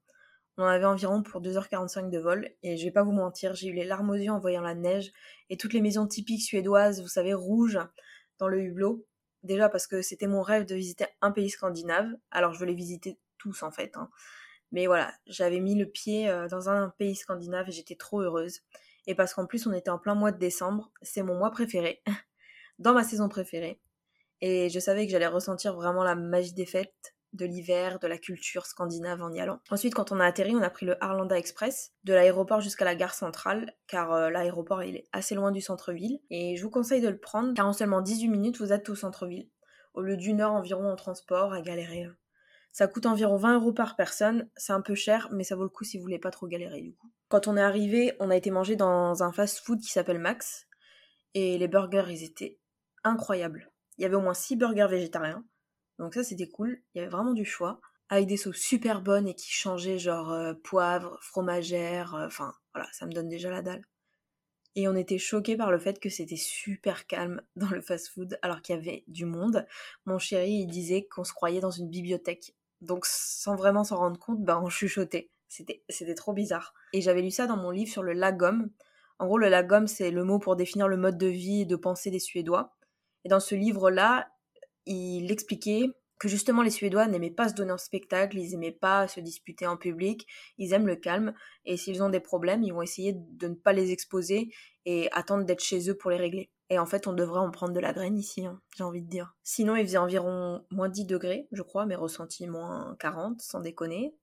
On 0.57 0.65
avait 0.65 0.85
environ 0.85 1.23
pour 1.23 1.41
2h45 1.41 2.09
de 2.09 2.19
vol 2.19 2.49
et 2.61 2.77
je 2.77 2.83
vais 2.83 2.91
pas 2.91 3.03
vous 3.03 3.11
mentir, 3.11 3.55
j'ai 3.55 3.69
eu 3.69 3.73
les 3.73 3.85
larmes 3.85 4.11
aux 4.11 4.15
yeux 4.15 4.31
en 4.31 4.39
voyant 4.39 4.61
la 4.61 4.75
neige 4.75 5.11
et 5.49 5.57
toutes 5.57 5.73
les 5.73 5.81
maisons 5.81 6.05
typiques 6.05 6.43
suédoises, 6.43 7.01
vous 7.01 7.07
savez, 7.07 7.33
rouges 7.33 7.79
dans 8.37 8.47
le 8.47 8.61
hublot. 8.61 9.05
Déjà 9.41 9.67
parce 9.67 9.87
que 9.87 10.01
c'était 10.01 10.27
mon 10.27 10.41
rêve 10.41 10.65
de 10.65 10.75
visiter 10.75 11.05
un 11.21 11.31
pays 11.31 11.49
scandinave, 11.49 12.07
alors 12.29 12.53
je 12.53 12.59
veux 12.59 12.67
les 12.67 12.75
visiter 12.75 13.17
tous 13.39 13.63
en 13.63 13.71
fait. 13.71 13.95
Hein. 13.95 14.09
Mais 14.73 14.87
voilà, 14.87 15.13
j'avais 15.27 15.59
mis 15.59 15.75
le 15.75 15.85
pied 15.85 16.27
euh, 16.27 16.47
dans 16.47 16.67
un 16.67 16.89
pays 16.97 17.15
scandinave 17.15 17.69
et 17.69 17.71
j'étais 17.71 17.95
trop 17.95 18.21
heureuse. 18.21 18.61
Et 19.05 19.13
parce 19.13 19.33
qu'en 19.33 19.45
plus 19.45 19.67
on 19.67 19.71
était 19.71 19.91
en 19.91 19.99
plein 19.99 20.15
mois 20.15 20.31
de 20.31 20.39
décembre, 20.39 20.91
c'est 21.03 21.21
mon 21.21 21.37
mois 21.37 21.51
préféré, 21.51 22.01
dans 22.79 22.93
ma 22.93 23.03
saison 23.03 23.29
préférée. 23.29 23.79
Et 24.41 24.69
je 24.69 24.79
savais 24.79 25.05
que 25.05 25.11
j'allais 25.11 25.27
ressentir 25.27 25.75
vraiment 25.75 26.03
la 26.03 26.15
magie 26.15 26.53
des 26.53 26.65
fêtes, 26.65 27.15
de 27.33 27.45
l'hiver, 27.45 27.99
de 27.99 28.07
la 28.07 28.17
culture 28.17 28.65
scandinave 28.65 29.21
en 29.21 29.31
y 29.31 29.39
allant. 29.39 29.59
Ensuite, 29.69 29.93
quand 29.93 30.11
on 30.11 30.19
a 30.19 30.25
atterri, 30.25 30.55
on 30.55 30.61
a 30.61 30.69
pris 30.69 30.85
le 30.85 31.01
Arlanda 31.03 31.37
Express 31.37 31.93
de 32.03 32.13
l'aéroport 32.13 32.61
jusqu'à 32.61 32.85
la 32.85 32.95
gare 32.95 33.13
centrale, 33.13 33.73
car 33.87 34.11
euh, 34.11 34.29
l'aéroport 34.29 34.81
est 34.81 35.05
assez 35.13 35.35
loin 35.35 35.51
du 35.51 35.61
centre-ville. 35.61 36.19
Et 36.29 36.57
je 36.57 36.63
vous 36.63 36.69
conseille 36.69 37.01
de 37.01 37.09
le 37.09 37.17
prendre, 37.17 37.53
car 37.53 37.67
en 37.67 37.73
seulement 37.73 38.01
18 38.01 38.27
minutes, 38.27 38.59
vous 38.59 38.73
êtes 38.73 38.89
au 38.89 38.95
centre-ville. 38.95 39.49
Au 39.93 40.01
lieu 40.01 40.17
d'une 40.17 40.41
heure 40.41 40.53
environ 40.53 40.91
en 40.91 40.95
transport 40.95 41.53
à 41.53 41.61
galérer 41.61 42.07
ça 42.73 42.87
coûte 42.87 43.05
environ 43.05 43.37
20 43.37 43.59
euros 43.59 43.71
par 43.71 43.95
personne, 43.95 44.49
c'est 44.57 44.73
un 44.73 44.81
peu 44.81 44.95
cher, 44.95 45.29
mais 45.31 45.43
ça 45.43 45.55
vaut 45.55 45.63
le 45.63 45.69
coup 45.69 45.83
si 45.83 45.97
vous 45.97 46.03
voulez 46.03 46.19
pas 46.19 46.31
trop 46.31 46.47
galérer 46.47 46.81
du 46.81 46.93
coup. 46.93 47.09
Quand 47.29 47.47
on 47.47 47.55
est 47.55 47.61
arrivé, 47.61 48.13
on 48.19 48.29
a 48.29 48.35
été 48.35 48.51
manger 48.51 48.75
dans 48.75 49.23
un 49.23 49.31
fast-food 49.31 49.79
qui 49.79 49.91
s'appelle 49.91 50.19
Max, 50.19 50.67
et 51.35 51.57
les 51.57 51.67
burgers, 51.67 52.05
ils 52.09 52.23
étaient 52.23 52.59
incroyables. 53.03 53.71
Il 53.97 54.01
y 54.01 54.05
avait 54.05 54.15
au 54.15 54.21
moins 54.21 54.33
6 54.33 54.55
burgers 54.55 54.87
végétariens, 54.89 55.45
donc 55.99 56.15
ça 56.15 56.23
c'était 56.23 56.49
cool, 56.49 56.81
il 56.93 56.97
y 56.97 57.01
avait 57.01 57.11
vraiment 57.11 57.33
du 57.33 57.45
choix, 57.45 57.79
avec 58.09 58.27
des 58.27 58.37
sauces 58.37 58.57
super 58.57 59.01
bonnes 59.01 59.27
et 59.27 59.35
qui 59.35 59.51
changeaient 59.51 59.99
genre 59.99 60.31
euh, 60.31 60.53
poivre, 60.53 61.17
fromagère, 61.21 62.15
euh, 62.15 62.25
enfin 62.25 62.53
voilà, 62.73 62.89
ça 62.91 63.05
me 63.05 63.11
donne 63.11 63.29
déjà 63.29 63.49
la 63.49 63.61
dalle. 63.61 63.83
Et 64.75 64.87
on 64.87 64.95
était 64.95 65.19
choqués 65.19 65.55
par 65.55 65.71
le 65.71 65.77
fait 65.77 65.99
que 65.99 66.09
c'était 66.09 66.35
super 66.35 67.05
calme 67.05 67.41
dans 67.55 67.69
le 67.69 67.81
fast-food 67.81 68.39
alors 68.41 68.61
qu'il 68.61 68.75
y 68.75 68.79
avait 68.79 69.03
du 69.07 69.25
monde. 69.25 69.67
Mon 70.05 70.17
chéri, 70.17 70.51
il 70.51 70.67
disait 70.67 71.05
qu'on 71.05 71.23
se 71.23 71.33
croyait 71.33 71.59
dans 71.59 71.71
une 71.71 71.89
bibliothèque. 71.89 72.55
Donc 72.83 73.05
sans 73.05 73.55
vraiment 73.55 73.83
s'en 73.83 73.97
rendre 73.97 74.19
compte, 74.19 74.43
bah 74.43 74.59
on 74.61 74.69
chuchotait. 74.69 75.29
C'était, 75.47 75.83
c'était 75.87 76.15
trop 76.15 76.33
bizarre. 76.33 76.73
Et 76.93 77.01
j'avais 77.01 77.21
lu 77.21 77.31
ça 77.31 77.47
dans 77.47 77.57
mon 77.57 77.69
livre 77.69 77.91
sur 77.91 78.03
le 78.03 78.13
lagom. 78.13 78.69
En 79.19 79.27
gros, 79.27 79.37
le 79.37 79.49
lagom, 79.49 79.87
c'est 79.87 80.11
le 80.11 80.23
mot 80.23 80.39
pour 80.39 80.55
définir 80.55 80.87
le 80.87 80.97
mode 80.97 81.17
de 81.17 81.27
vie 81.27 81.61
et 81.61 81.65
de 81.65 81.75
pensée 81.75 82.11
des 82.11 82.19
Suédois. 82.19 82.73
Et 83.23 83.29
dans 83.29 83.39
ce 83.39 83.55
livre-là, 83.55 84.27
il 84.85 85.31
expliquait 85.31 85.85
que 86.19 86.27
justement 86.27 86.61
les 86.61 86.69
Suédois 86.69 87.07
n'aimaient 87.07 87.31
pas 87.31 87.49
se 87.49 87.53
donner 87.53 87.73
en 87.73 87.77
spectacle, 87.77 88.37
ils 88.37 88.51
n'aimaient 88.51 88.71
pas 88.71 89.07
se 89.07 89.19
disputer 89.19 89.67
en 89.67 89.77
public, 89.77 90.27
ils 90.57 90.73
aiment 90.73 90.87
le 90.87 90.95
calme, 90.95 91.33
et 91.65 91.77
s'ils 91.77 92.01
ont 92.01 92.09
des 92.09 92.19
problèmes, 92.19 92.63
ils 92.63 92.73
vont 92.73 92.81
essayer 92.81 93.13
de 93.13 93.47
ne 93.47 93.55
pas 93.55 93.73
les 93.73 93.91
exposer 93.91 94.53
et 94.85 95.09
attendre 95.11 95.45
d'être 95.45 95.63
chez 95.63 95.89
eux 95.89 95.97
pour 95.97 96.11
les 96.11 96.17
régler. 96.17 96.49
Et 96.69 96.79
en 96.79 96.85
fait, 96.85 97.07
on 97.07 97.13
devrait 97.13 97.39
en 97.39 97.51
prendre 97.51 97.73
de 97.73 97.79
la 97.79 97.93
graine 97.93 98.17
ici, 98.17 98.45
hein, 98.45 98.61
j'ai 98.75 98.83
envie 98.83 99.01
de 99.01 99.09
dire. 99.09 99.35
Sinon, 99.43 99.75
il 99.75 99.85
faisait 99.85 99.97
environ 99.97 100.65
moins 100.71 100.89
10 100.89 101.05
degrés, 101.05 101.47
je 101.51 101.61
crois, 101.61 101.85
mais 101.85 101.95
ressenti 101.95 102.47
moins 102.47 102.95
40, 102.99 103.41
sans 103.41 103.59
déconner. 103.59 104.15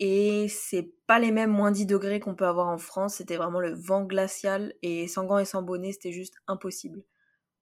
Et 0.00 0.48
c'est 0.48 0.92
pas 1.06 1.18
les 1.18 1.30
mêmes 1.30 1.50
moins 1.50 1.70
10 1.70 1.86
degrés 1.86 2.20
qu'on 2.20 2.34
peut 2.34 2.46
avoir 2.46 2.68
en 2.68 2.78
France, 2.78 3.16
c'était 3.16 3.36
vraiment 3.36 3.60
le 3.60 3.74
vent 3.74 4.04
glacial, 4.04 4.74
et 4.82 5.08
sans 5.08 5.24
gants 5.24 5.38
et 5.38 5.44
sans 5.44 5.62
bonnet, 5.62 5.92
c'était 5.92 6.12
juste 6.12 6.34
impossible. 6.46 7.02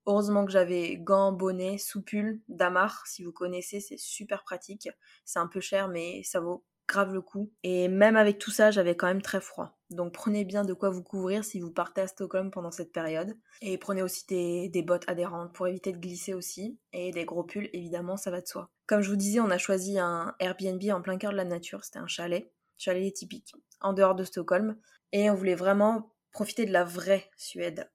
Heureusement 0.06 0.44
que 0.44 0.52
j'avais 0.52 0.96
gants, 0.96 1.32
bonnets, 1.32 1.78
soupul, 1.78 2.40
damar, 2.48 3.06
si 3.06 3.22
vous 3.22 3.32
connaissez, 3.32 3.80
c'est 3.80 3.98
super 3.98 4.42
pratique. 4.42 4.88
C'est 5.24 5.38
un 5.38 5.46
peu 5.46 5.60
cher, 5.60 5.88
mais 5.88 6.22
ça 6.24 6.40
vaut 6.40 6.64
grave 6.88 7.14
le 7.14 7.22
coup. 7.22 7.50
Et 7.62 7.88
même 7.88 8.16
avec 8.16 8.38
tout 8.38 8.50
ça, 8.50 8.70
j'avais 8.70 8.96
quand 8.96 9.06
même 9.06 9.22
très 9.22 9.40
froid. 9.40 9.78
Donc 9.90 10.12
prenez 10.12 10.44
bien 10.44 10.64
de 10.64 10.74
quoi 10.74 10.90
vous 10.90 11.02
couvrir 11.02 11.44
si 11.44 11.60
vous 11.60 11.70
partez 11.70 12.00
à 12.00 12.06
Stockholm 12.06 12.50
pendant 12.50 12.70
cette 12.70 12.92
période. 12.92 13.34
Et 13.60 13.78
prenez 13.78 14.02
aussi 14.02 14.26
des, 14.28 14.82
bottes 14.82 15.08
adhérentes 15.08 15.54
pour 15.54 15.68
éviter 15.68 15.92
de 15.92 15.98
glisser 15.98 16.34
aussi. 16.34 16.78
Et 16.92 17.10
des 17.10 17.24
gros 17.24 17.44
pulls, 17.44 17.70
évidemment, 17.72 18.16
ça 18.16 18.30
va 18.30 18.40
de 18.40 18.46
soi. 18.46 18.70
Comme 18.86 19.00
je 19.00 19.10
vous 19.10 19.16
disais, 19.16 19.40
on 19.40 19.50
a 19.50 19.58
choisi 19.58 19.98
un 19.98 20.34
Airbnb 20.38 20.82
en 20.90 21.02
plein 21.02 21.18
cœur 21.18 21.32
de 21.32 21.36
la 21.36 21.44
nature. 21.44 21.84
C'était 21.84 21.98
un 21.98 22.06
chalet, 22.06 22.50
chalet 22.76 23.12
typique, 23.12 23.54
en 23.80 23.92
dehors 23.92 24.14
de 24.14 24.24
Stockholm. 24.24 24.76
Et 25.12 25.30
on 25.30 25.34
voulait 25.34 25.54
vraiment 25.54 26.12
profiter 26.32 26.66
de 26.66 26.72
la 26.72 26.84
vraie 26.84 27.30
Suède. 27.36 27.88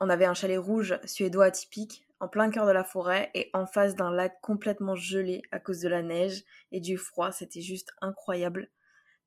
On 0.00 0.08
avait 0.08 0.26
un 0.26 0.34
chalet 0.34 0.58
rouge 0.58 0.98
suédois 1.04 1.46
atypique 1.46 2.06
en 2.20 2.28
plein 2.28 2.50
cœur 2.50 2.66
de 2.66 2.72
la 2.72 2.84
forêt 2.84 3.30
et 3.34 3.50
en 3.52 3.66
face 3.66 3.94
d'un 3.94 4.10
lac 4.10 4.40
complètement 4.40 4.96
gelé 4.96 5.42
à 5.50 5.60
cause 5.60 5.80
de 5.80 5.88
la 5.88 6.02
neige 6.02 6.44
et 6.72 6.80
du 6.80 6.96
froid, 6.96 7.32
c'était 7.32 7.60
juste 7.60 7.92
incroyable. 8.00 8.70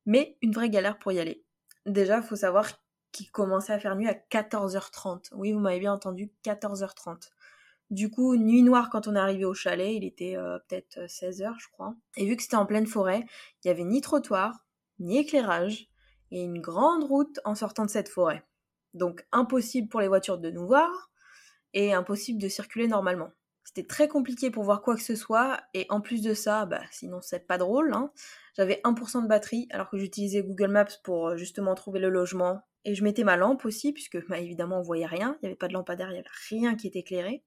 Mais 0.06 0.36
une 0.42 0.52
vraie 0.52 0.70
galère 0.70 0.98
pour 0.98 1.12
y 1.12 1.20
aller. 1.20 1.44
Déjà, 1.86 2.22
faut 2.22 2.36
savoir 2.36 2.68
qu'il 3.12 3.30
commençait 3.30 3.72
à 3.72 3.78
faire 3.78 3.96
nuit 3.96 4.08
à 4.08 4.14
14h30. 4.14 5.28
Oui, 5.34 5.52
vous 5.52 5.60
m'avez 5.60 5.80
bien 5.80 5.92
entendu, 5.92 6.32
14h30. 6.44 7.30
Du 7.90 8.10
coup, 8.10 8.36
nuit 8.36 8.62
noire 8.62 8.88
quand 8.90 9.06
on 9.06 9.14
est 9.14 9.18
arrivé 9.18 9.44
au 9.44 9.54
chalet, 9.54 9.94
il 9.94 10.04
était 10.04 10.36
euh, 10.36 10.58
peut-être 10.66 11.00
16h, 11.00 11.54
je 11.58 11.68
crois. 11.68 11.94
Et 12.16 12.26
vu 12.26 12.36
que 12.36 12.42
c'était 12.42 12.56
en 12.56 12.66
pleine 12.66 12.86
forêt, 12.86 13.20
il 13.20 13.66
n'y 13.66 13.70
avait 13.70 13.84
ni 13.84 14.00
trottoir, 14.00 14.64
ni 14.98 15.18
éclairage, 15.18 15.88
et 16.30 16.42
une 16.42 16.60
grande 16.60 17.04
route 17.04 17.38
en 17.44 17.54
sortant 17.54 17.84
de 17.84 17.90
cette 17.90 18.08
forêt. 18.08 18.42
Donc 18.94 19.26
impossible 19.32 19.88
pour 19.88 20.00
les 20.00 20.08
voitures 20.08 20.38
de 20.38 20.50
nous 20.50 20.66
voir, 20.66 21.10
et 21.74 21.92
impossible 21.92 22.40
de 22.40 22.48
circuler 22.48 22.86
normalement. 22.86 23.30
C'était 23.64 23.86
très 23.86 24.08
compliqué 24.08 24.50
pour 24.50 24.64
voir 24.64 24.82
quoi 24.82 24.96
que 24.96 25.02
ce 25.02 25.14
soit, 25.14 25.60
et 25.72 25.86
en 25.88 26.00
plus 26.00 26.20
de 26.20 26.34
ça, 26.34 26.66
bah, 26.66 26.82
sinon 26.90 27.20
c'est 27.22 27.46
pas 27.46 27.58
drôle, 27.58 27.92
hein. 27.94 28.10
j'avais 28.56 28.80
1% 28.84 29.22
de 29.22 29.28
batterie 29.28 29.68
alors 29.70 29.88
que 29.88 29.98
j'utilisais 29.98 30.42
Google 30.42 30.68
Maps 30.68 30.98
pour 31.04 31.28
euh, 31.28 31.36
justement 31.36 31.74
trouver 31.74 32.00
le 32.00 32.10
logement, 32.10 32.60
et 32.84 32.94
je 32.94 33.04
mettais 33.04 33.24
ma 33.24 33.36
lampe 33.36 33.64
aussi, 33.64 33.92
puisque 33.92 34.26
bah, 34.28 34.38
évidemment 34.38 34.80
on 34.80 34.82
voyait 34.82 35.06
rien, 35.06 35.36
il 35.36 35.46
n'y 35.46 35.48
avait 35.48 35.56
pas 35.56 35.68
de 35.68 35.74
lampadaire, 35.74 36.08
il 36.10 36.14
n'y 36.14 36.18
avait 36.18 36.28
rien 36.50 36.74
qui 36.74 36.88
était 36.88 36.98
éclairé. 37.00 37.44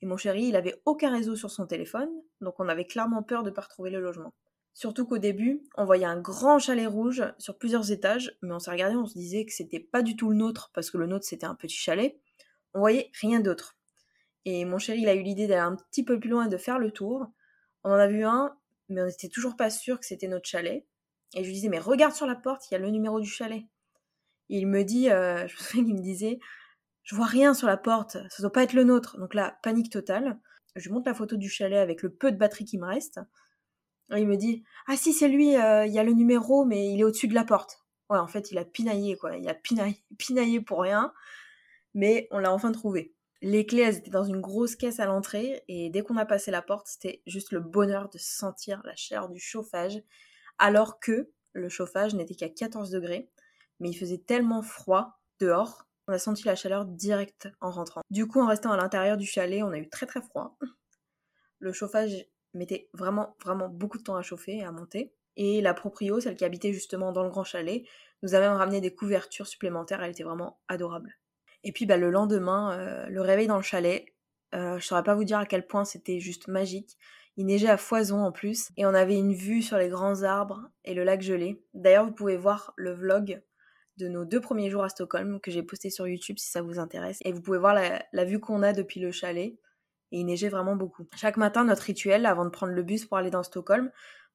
Et 0.00 0.06
mon 0.06 0.16
chéri, 0.16 0.44
il 0.44 0.56
avait 0.56 0.80
aucun 0.84 1.12
réseau 1.12 1.36
sur 1.36 1.50
son 1.50 1.66
téléphone, 1.66 2.10
donc 2.40 2.58
on 2.58 2.68
avait 2.68 2.86
clairement 2.86 3.22
peur 3.22 3.42
de 3.42 3.50
ne 3.50 3.54
pas 3.54 3.62
retrouver 3.62 3.90
le 3.90 4.00
logement. 4.00 4.34
Surtout 4.74 5.06
qu'au 5.06 5.18
début, 5.18 5.62
on 5.76 5.84
voyait 5.84 6.06
un 6.06 6.20
grand 6.20 6.58
chalet 6.58 6.86
rouge 6.86 7.22
sur 7.38 7.58
plusieurs 7.58 7.92
étages, 7.92 8.36
mais 8.42 8.54
on 8.54 8.58
s'est 8.58 8.70
regardé, 8.70 8.96
on 8.96 9.06
se 9.06 9.18
disait 9.18 9.44
que 9.44 9.52
c'était 9.52 9.80
pas 9.80 10.02
du 10.02 10.16
tout 10.16 10.30
le 10.30 10.36
nôtre, 10.36 10.70
parce 10.74 10.90
que 10.90 10.98
le 10.98 11.06
nôtre 11.06 11.26
c'était 11.26 11.46
un 11.46 11.54
petit 11.54 11.76
chalet, 11.76 12.18
on 12.74 12.80
voyait 12.80 13.10
rien 13.20 13.40
d'autre. 13.40 13.76
Et 14.44 14.64
mon 14.64 14.78
chéri, 14.78 15.00
il 15.02 15.08
a 15.08 15.14
eu 15.14 15.22
l'idée 15.22 15.46
d'aller 15.46 15.60
un 15.60 15.76
petit 15.76 16.04
peu 16.04 16.18
plus 16.18 16.30
loin 16.30 16.46
et 16.46 16.48
de 16.48 16.56
faire 16.56 16.78
le 16.78 16.90
tour. 16.90 17.26
On 17.84 17.90
en 17.90 17.94
a 17.94 18.08
vu 18.08 18.24
un 18.24 18.56
mais 18.92 19.02
on 19.02 19.06
n'était 19.06 19.28
toujours 19.28 19.56
pas 19.56 19.70
sûr 19.70 19.98
que 19.98 20.06
c'était 20.06 20.28
notre 20.28 20.48
chalet. 20.48 20.84
Et 21.34 21.42
je 21.42 21.46
lui 21.46 21.54
disais, 21.54 21.68
mais 21.68 21.78
regarde 21.78 22.14
sur 22.14 22.26
la 22.26 22.34
porte, 22.34 22.70
il 22.70 22.74
y 22.74 22.76
a 22.76 22.80
le 22.80 22.90
numéro 22.90 23.20
du 23.20 23.28
chalet. 23.28 23.64
Et 24.50 24.58
il 24.58 24.66
me 24.66 24.84
dit, 24.84 25.10
euh, 25.10 25.46
je 25.48 25.54
me 25.54 25.58
souviens 25.58 25.84
qu'il 25.84 25.94
me 25.94 26.02
disait, 26.02 26.38
je 27.02 27.14
vois 27.14 27.26
rien 27.26 27.54
sur 27.54 27.66
la 27.66 27.76
porte, 27.76 28.18
ça 28.28 28.42
doit 28.42 28.52
pas 28.52 28.62
être 28.62 28.74
le 28.74 28.84
nôtre. 28.84 29.18
Donc 29.18 29.34
là, 29.34 29.58
panique 29.62 29.90
totale. 29.90 30.38
Je 30.76 30.88
lui 30.88 30.94
montre 30.94 31.08
la 31.08 31.14
photo 31.14 31.36
du 31.36 31.48
chalet 31.48 31.78
avec 31.78 32.02
le 32.02 32.10
peu 32.10 32.32
de 32.32 32.36
batterie 32.36 32.64
qui 32.64 32.78
me 32.78 32.86
reste. 32.86 33.20
Il 34.10 34.26
me 34.26 34.36
dit, 34.36 34.62
ah 34.86 34.96
si, 34.96 35.12
c'est 35.12 35.28
lui, 35.28 35.56
euh, 35.56 35.86
il 35.86 35.92
y 35.92 35.98
a 35.98 36.04
le 36.04 36.12
numéro, 36.12 36.64
mais 36.64 36.92
il 36.92 37.00
est 37.00 37.04
au-dessus 37.04 37.28
de 37.28 37.34
la 37.34 37.44
porte. 37.44 37.82
Ouais, 38.10 38.18
en 38.18 38.26
fait, 38.26 38.50
il 38.50 38.58
a 38.58 38.64
pinaillé, 38.64 39.16
quoi. 39.16 39.36
Il 39.36 39.48
a 39.48 39.54
pinaillé, 40.18 40.60
pour 40.60 40.82
rien. 40.82 41.12
Mais 41.94 42.28
on 42.30 42.38
l'a 42.38 42.52
enfin 42.52 42.72
trouvé. 42.72 43.14
Les 43.40 43.66
clés, 43.66 43.82
elles 43.82 43.96
étaient 43.98 44.10
dans 44.10 44.24
une 44.24 44.40
grosse 44.40 44.76
caisse 44.76 45.00
à 45.00 45.06
l'entrée, 45.06 45.64
et 45.68 45.90
dès 45.90 46.02
qu'on 46.02 46.16
a 46.16 46.26
passé 46.26 46.50
la 46.50 46.62
porte, 46.62 46.86
c'était 46.86 47.22
juste 47.26 47.52
le 47.52 47.60
bonheur 47.60 48.08
de 48.08 48.18
sentir 48.18 48.82
la 48.84 48.94
chaleur 48.94 49.28
du 49.28 49.40
chauffage, 49.40 50.00
alors 50.58 51.00
que 51.00 51.30
le 51.52 51.68
chauffage 51.68 52.14
n'était 52.14 52.34
qu'à 52.34 52.48
14 52.48 52.90
degrés, 52.90 53.30
mais 53.80 53.90
il 53.90 53.94
faisait 53.94 54.18
tellement 54.18 54.62
froid 54.62 55.20
dehors, 55.40 55.86
on 56.08 56.12
a 56.12 56.18
senti 56.18 56.44
la 56.44 56.56
chaleur 56.56 56.84
directe 56.84 57.48
en 57.60 57.70
rentrant. 57.70 58.02
Du 58.10 58.26
coup, 58.26 58.40
en 58.40 58.46
restant 58.46 58.72
à 58.72 58.76
l'intérieur 58.76 59.16
du 59.16 59.26
chalet, 59.26 59.62
on 59.62 59.72
a 59.72 59.78
eu 59.78 59.88
très 59.88 60.06
très 60.06 60.20
froid. 60.20 60.58
Le 61.58 61.72
chauffage 61.72 62.26
mettait 62.54 62.88
vraiment 62.92 63.36
vraiment 63.42 63.68
beaucoup 63.68 63.98
de 63.98 64.02
temps 64.02 64.16
à 64.16 64.22
chauffer 64.22 64.58
et 64.58 64.64
à 64.64 64.72
monter. 64.72 65.12
Et 65.36 65.60
la 65.60 65.74
proprio, 65.74 66.20
celle 66.20 66.36
qui 66.36 66.44
habitait 66.44 66.72
justement 66.72 67.12
dans 67.12 67.22
le 67.22 67.30
grand 67.30 67.44
chalet, 67.44 67.84
nous 68.22 68.34
a 68.34 68.40
même 68.40 68.52
ramené 68.52 68.80
des 68.80 68.94
couvertures 68.94 69.46
supplémentaires, 69.46 70.02
elle 70.02 70.10
était 70.10 70.22
vraiment 70.22 70.60
adorable. 70.68 71.18
Et 71.64 71.72
puis 71.72 71.86
bah, 71.86 71.96
le 71.96 72.10
lendemain, 72.10 72.78
euh, 72.78 73.06
le 73.08 73.20
réveil 73.20 73.46
dans 73.46 73.56
le 73.56 73.62
chalet, 73.62 74.04
euh, 74.54 74.78
je 74.78 74.84
saurais 74.84 75.02
pas 75.02 75.14
vous 75.14 75.24
dire 75.24 75.38
à 75.38 75.46
quel 75.46 75.66
point 75.66 75.84
c'était 75.84 76.20
juste 76.20 76.48
magique. 76.48 76.98
Il 77.36 77.46
neigeait 77.46 77.70
à 77.70 77.78
foison 77.78 78.22
en 78.22 78.30
plus, 78.30 78.68
et 78.76 78.84
on 78.84 78.92
avait 78.92 79.16
une 79.16 79.32
vue 79.32 79.62
sur 79.62 79.78
les 79.78 79.88
grands 79.88 80.22
arbres 80.22 80.68
et 80.84 80.92
le 80.92 81.02
lac 81.02 81.22
gelé. 81.22 81.62
D'ailleurs, 81.72 82.04
vous 82.04 82.12
pouvez 82.12 82.36
voir 82.36 82.74
le 82.76 82.92
vlog 82.92 83.40
de 83.96 84.08
nos 84.08 84.24
deux 84.24 84.40
premiers 84.40 84.68
jours 84.68 84.84
à 84.84 84.90
Stockholm 84.90 85.40
que 85.40 85.50
j'ai 85.50 85.62
posté 85.62 85.88
sur 85.88 86.06
YouTube 86.06 86.38
si 86.38 86.50
ça 86.50 86.60
vous 86.60 86.78
intéresse. 86.78 87.18
Et 87.24 87.32
vous 87.32 87.40
pouvez 87.40 87.58
voir 87.58 87.72
la, 87.72 88.04
la 88.12 88.24
vue 88.24 88.38
qu'on 88.38 88.62
a 88.62 88.74
depuis 88.74 89.00
le 89.00 89.12
chalet. 89.12 89.54
Il 90.12 90.26
neigeait 90.26 90.50
vraiment 90.50 90.76
beaucoup. 90.76 91.06
Chaque 91.16 91.38
matin, 91.38 91.64
notre 91.64 91.82
rituel, 91.82 92.26
avant 92.26 92.44
de 92.44 92.50
prendre 92.50 92.72
le 92.72 92.82
bus 92.82 93.06
pour 93.06 93.16
aller 93.16 93.30
dans 93.30 93.42
Stockholm, 93.42 93.90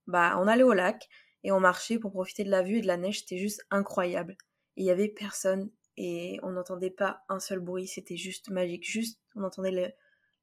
bah, 0.07 0.35
on 0.39 0.47
allait 0.47 0.63
au 0.63 0.73
lac 0.73 1.07
et 1.43 1.51
on 1.51 1.59
marchait 1.59 1.99
pour 1.99 2.11
profiter 2.11 2.43
de 2.43 2.49
la 2.49 2.63
vue 2.63 2.77
et 2.77 2.81
de 2.81 2.87
la 2.87 2.97
neige. 2.97 3.19
C'était 3.19 3.37
juste 3.37 3.65
incroyable. 3.69 4.35
Il 4.75 4.85
y 4.85 4.89
avait 4.89 5.07
personne 5.07 5.69
et 5.95 6.39
on 6.43 6.51
n'entendait 6.51 6.89
pas 6.89 7.23
un 7.29 7.39
seul 7.39 7.59
bruit. 7.59 7.87
C'était 7.87 8.17
juste 8.17 8.49
magique. 8.49 8.89
Juste, 8.89 9.21
on 9.35 9.43
entendait 9.43 9.95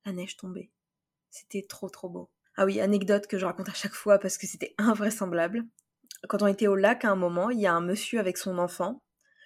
la 0.04 0.12
neige 0.12 0.36
tomber. 0.36 0.70
C'était 1.30 1.62
trop 1.68 1.88
trop 1.88 2.08
beau. 2.08 2.30
Ah 2.56 2.64
oui, 2.64 2.80
anecdote 2.80 3.26
que 3.26 3.36
je 3.36 3.44
raconte 3.44 3.68
à 3.68 3.74
chaque 3.74 3.94
fois 3.94 4.18
parce 4.18 4.38
que 4.38 4.46
c'était 4.46 4.74
invraisemblable. 4.78 5.64
Quand 6.28 6.42
on 6.42 6.46
était 6.46 6.68
au 6.68 6.76
lac 6.76 7.04
à 7.04 7.10
un 7.10 7.16
moment, 7.16 7.50
il 7.50 7.60
y 7.60 7.66
a 7.66 7.74
un 7.74 7.80
monsieur 7.80 8.20
avec 8.20 8.38
son 8.38 8.58
enfant. 8.58 9.02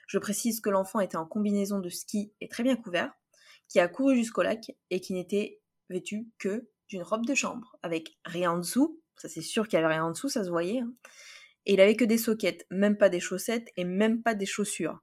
Je 0.07 0.19
précise 0.19 0.61
que 0.61 0.71
l'enfant 0.71 1.01
était 1.01 1.17
en 1.17 1.27
combinaison 1.27 1.81
de 1.81 1.89
ski 1.89 2.33
et 2.41 2.49
très 2.49 2.63
bien 2.63 2.77
couvert, 2.77 3.13
qui 3.69 3.81
a 3.81 3.89
couru 3.89 4.17
jusqu'au 4.17 4.43
lac 4.43 4.71
et 4.91 5.01
qui 5.01 5.15
n'était 5.15 5.61
vêtu 5.89 6.29
que 6.39 6.69
d'une 6.89 7.03
robe 7.03 7.27
de 7.27 7.35
chambre, 7.35 7.77
avec 7.83 8.19
rien 8.25 8.53
en 8.53 8.59
dessous, 8.59 9.01
ça 9.17 9.29
c'est 9.29 9.43
sûr 9.43 9.69
qu'il 9.69 9.79
y 9.79 9.83
avait 9.83 9.95
rien 9.95 10.05
en 10.05 10.11
dessous, 10.11 10.29
ça 10.29 10.45
se 10.45 10.51
voyait. 10.51 10.81
Hein. 10.81 10.93
Et 11.67 11.75
il 11.75 11.81
avait 11.81 11.97
que 11.97 12.05
des 12.05 12.19
soquettes, 12.19 12.67
même 12.71 12.97
pas 12.97 13.09
des 13.09 13.21
chaussettes 13.21 13.69
et 13.77 13.85
même 13.85 14.23
pas 14.23 14.35
des 14.35 14.47
chaussures. 14.47 15.01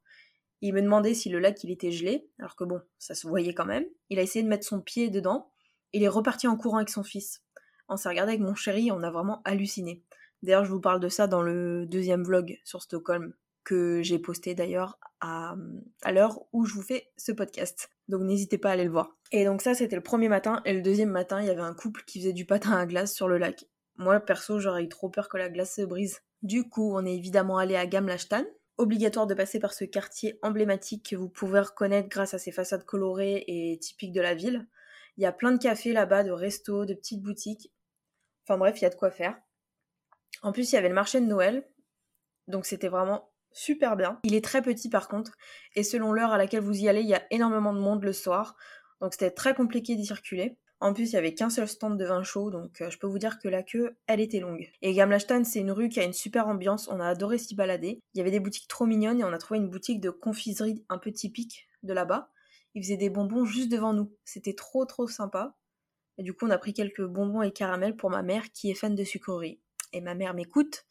Il 0.61 0.73
me 0.73 0.81
demandait 0.81 1.13
si 1.13 1.29
le 1.29 1.39
lac 1.39 1.63
il 1.63 1.71
était 1.71 1.91
gelé, 1.91 2.27
alors 2.39 2.55
que 2.55 2.63
bon, 2.63 2.81
ça 2.97 3.13
se 3.13 3.27
voyait 3.27 3.53
quand 3.53 3.65
même. 3.65 3.85
Il 4.09 4.17
a 4.17 4.23
essayé 4.23 4.41
de 4.41 4.49
mettre 4.49 4.65
son 4.65 4.81
pied 4.81 5.09
dedans, 5.09 5.51
il 5.93 6.01
est 6.03 6.07
reparti 6.07 6.47
en 6.47 6.57
courant 6.57 6.77
avec 6.77 6.89
son 6.89 7.03
fils. 7.03 7.43
On 7.87 7.97
s'est 7.97 8.09
regardé 8.09 8.33
avec 8.33 8.41
mon 8.41 8.55
chéri, 8.55 8.91
on 8.91 9.03
a 9.03 9.11
vraiment 9.11 9.41
halluciné. 9.45 10.03
D'ailleurs, 10.41 10.65
je 10.65 10.71
vous 10.71 10.81
parle 10.81 10.99
de 10.99 11.09
ça 11.09 11.27
dans 11.27 11.41
le 11.41 11.85
deuxième 11.85 12.23
vlog 12.23 12.59
sur 12.63 12.81
Stockholm, 12.81 13.33
que 13.63 14.01
j'ai 14.01 14.19
posté 14.19 14.55
d'ailleurs 14.55 14.99
à, 15.21 15.55
à 16.03 16.11
l'heure 16.11 16.41
où 16.51 16.65
je 16.65 16.73
vous 16.73 16.81
fais 16.81 17.11
ce 17.17 17.31
podcast. 17.31 17.94
Donc 18.07 18.21
n'hésitez 18.21 18.57
pas 18.57 18.69
à 18.69 18.73
aller 18.73 18.83
le 18.83 18.91
voir. 18.91 19.17
Et 19.31 19.45
donc 19.45 19.61
ça, 19.61 19.73
c'était 19.73 19.95
le 19.95 20.03
premier 20.03 20.29
matin. 20.29 20.61
Et 20.65 20.73
le 20.73 20.81
deuxième 20.81 21.09
matin, 21.09 21.41
il 21.41 21.47
y 21.47 21.49
avait 21.49 21.61
un 21.61 21.73
couple 21.73 22.03
qui 22.05 22.19
faisait 22.19 22.33
du 22.33 22.45
patin 22.45 22.73
à 22.73 22.85
glace 22.85 23.13
sur 23.13 23.27
le 23.27 23.37
lac. 23.37 23.65
Moi, 23.97 24.19
perso, 24.19 24.59
j'aurais 24.59 24.83
eu 24.83 24.89
trop 24.89 25.09
peur 25.09 25.29
que 25.29 25.37
la 25.37 25.49
glace 25.49 25.75
se 25.75 25.81
brise. 25.81 26.21
Du 26.41 26.67
coup, 26.67 26.95
on 26.95 27.05
est 27.05 27.15
évidemment 27.15 27.57
allé 27.57 27.75
à 27.75 27.87
Gamlachtan. 27.87 28.45
Obligatoire 28.77 29.25
de 29.25 29.33
passer 29.33 29.59
par 29.59 29.73
ce 29.73 29.85
quartier 29.85 30.37
emblématique 30.41 31.09
que 31.09 31.15
vous 31.15 31.29
pouvez 31.29 31.61
reconnaître 31.61 32.09
grâce 32.09 32.33
à 32.33 32.39
ses 32.39 32.51
façades 32.51 32.83
colorées 32.83 33.45
et 33.47 33.79
typiques 33.79 34.11
de 34.11 34.21
la 34.21 34.35
ville. 34.35 34.67
Il 35.17 35.23
y 35.23 35.25
a 35.25 35.31
plein 35.31 35.53
de 35.53 35.57
cafés 35.57 35.93
là-bas, 35.93 36.23
de 36.23 36.31
restos, 36.31 36.85
de 36.85 36.93
petites 36.93 37.21
boutiques. 37.21 37.71
Enfin 38.43 38.57
bref, 38.57 38.79
il 38.79 38.83
y 38.83 38.85
a 38.85 38.89
de 38.89 38.95
quoi 38.95 39.11
faire. 39.11 39.39
En 40.41 40.51
plus, 40.51 40.71
il 40.71 40.75
y 40.75 40.77
avait 40.77 40.89
le 40.89 40.95
marché 40.95 41.21
de 41.21 41.25
Noël. 41.25 41.65
Donc 42.47 42.65
c'était 42.65 42.89
vraiment 42.89 43.31
super 43.55 43.95
bien. 43.95 44.19
Il 44.23 44.35
est 44.35 44.43
très 44.43 44.61
petit 44.61 44.89
par 44.89 45.07
contre. 45.07 45.31
Et 45.75 45.83
selon 45.83 46.13
l'heure 46.13 46.31
à 46.31 46.37
laquelle 46.37 46.61
vous 46.61 46.77
y 46.77 46.87
allez, 46.87 47.01
il 47.01 47.07
y 47.07 47.15
a 47.15 47.23
énormément 47.31 47.73
de 47.73 47.79
monde 47.79 48.03
le 48.03 48.13
soir. 48.13 48.55
Donc 49.01 49.13
c'était 49.13 49.31
très 49.31 49.55
compliqué 49.55 49.95
d'y 49.95 50.05
circuler. 50.05 50.57
En 50.81 50.93
plus, 50.93 51.11
il 51.11 51.13
y 51.13 51.17
avait 51.17 51.33
qu'un 51.33 51.49
seul 51.49 51.67
stand 51.67 51.97
de 51.97 52.05
vin 52.05 52.21
chaud, 52.21 52.51
donc 52.51 52.81
euh, 52.81 52.89
je 52.89 52.99
peux 52.99 53.07
vous 53.07 53.17
dire 53.17 53.39
que 53.39 53.47
la 53.47 53.63
queue, 53.63 53.97
elle 54.07 54.19
était 54.19 54.41
longue. 54.41 54.69
Et 54.81 54.93
Gamlachtan, 54.93 55.45
c'est 55.45 55.59
une 55.59 55.71
rue 55.71 55.87
qui 55.87 56.01
a 56.01 56.03
une 56.03 56.13
super 56.13 56.47
ambiance, 56.47 56.89
on 56.89 56.99
a 56.99 57.07
adoré 57.07 57.37
s'y 57.37 57.55
balader. 57.55 58.01
Il 58.13 58.17
y 58.17 58.21
avait 58.21 58.31
des 58.31 58.41
boutiques 58.41 58.67
trop 58.67 58.85
mignonnes 58.85 59.21
et 59.21 59.23
on 59.23 59.31
a 59.31 59.37
trouvé 59.37 59.59
une 59.59 59.69
boutique 59.69 60.01
de 60.01 60.09
confiserie 60.09 60.83
un 60.89 60.97
peu 60.97 61.11
typique 61.11 61.67
de 61.83 61.93
là-bas. 61.93 62.29
Ils 62.73 62.83
faisaient 62.83 62.97
des 62.97 63.09
bonbons 63.09 63.45
juste 63.45 63.71
devant 63.71 63.93
nous. 63.93 64.13
C'était 64.25 64.53
trop 64.53 64.85
trop 64.85 65.07
sympa. 65.07 65.55
Et 66.17 66.23
du 66.23 66.33
coup, 66.33 66.45
on 66.45 66.49
a 66.49 66.57
pris 66.57 66.73
quelques 66.73 67.05
bonbons 67.05 67.41
et 67.41 67.51
caramels 67.51 67.95
pour 67.95 68.09
ma 68.09 68.21
mère 68.21 68.51
qui 68.51 68.69
est 68.69 68.75
fan 68.75 68.95
de 68.95 69.03
sucreries. 69.03 69.61
Et 69.93 70.01
ma 70.01 70.13
mère 70.13 70.33
m'écoute. 70.33 70.85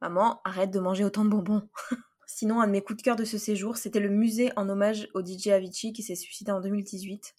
Maman, 0.00 0.40
arrête 0.44 0.70
de 0.70 0.80
manger 0.80 1.04
autant 1.04 1.24
de 1.24 1.30
bonbons. 1.30 1.68
Sinon, 2.30 2.60
un 2.60 2.66
de 2.66 2.72
mes 2.72 2.82
coups 2.82 2.98
de 2.98 3.02
cœur 3.02 3.16
de 3.16 3.24
ce 3.24 3.38
séjour, 3.38 3.78
c'était 3.78 4.00
le 4.00 4.10
musée 4.10 4.52
en 4.56 4.68
hommage 4.68 5.08
au 5.14 5.24
DJ 5.24 5.48
Avicii 5.48 5.94
qui 5.94 6.02
s'est 6.02 6.14
suicidé 6.14 6.52
en 6.52 6.60
2018. 6.60 7.34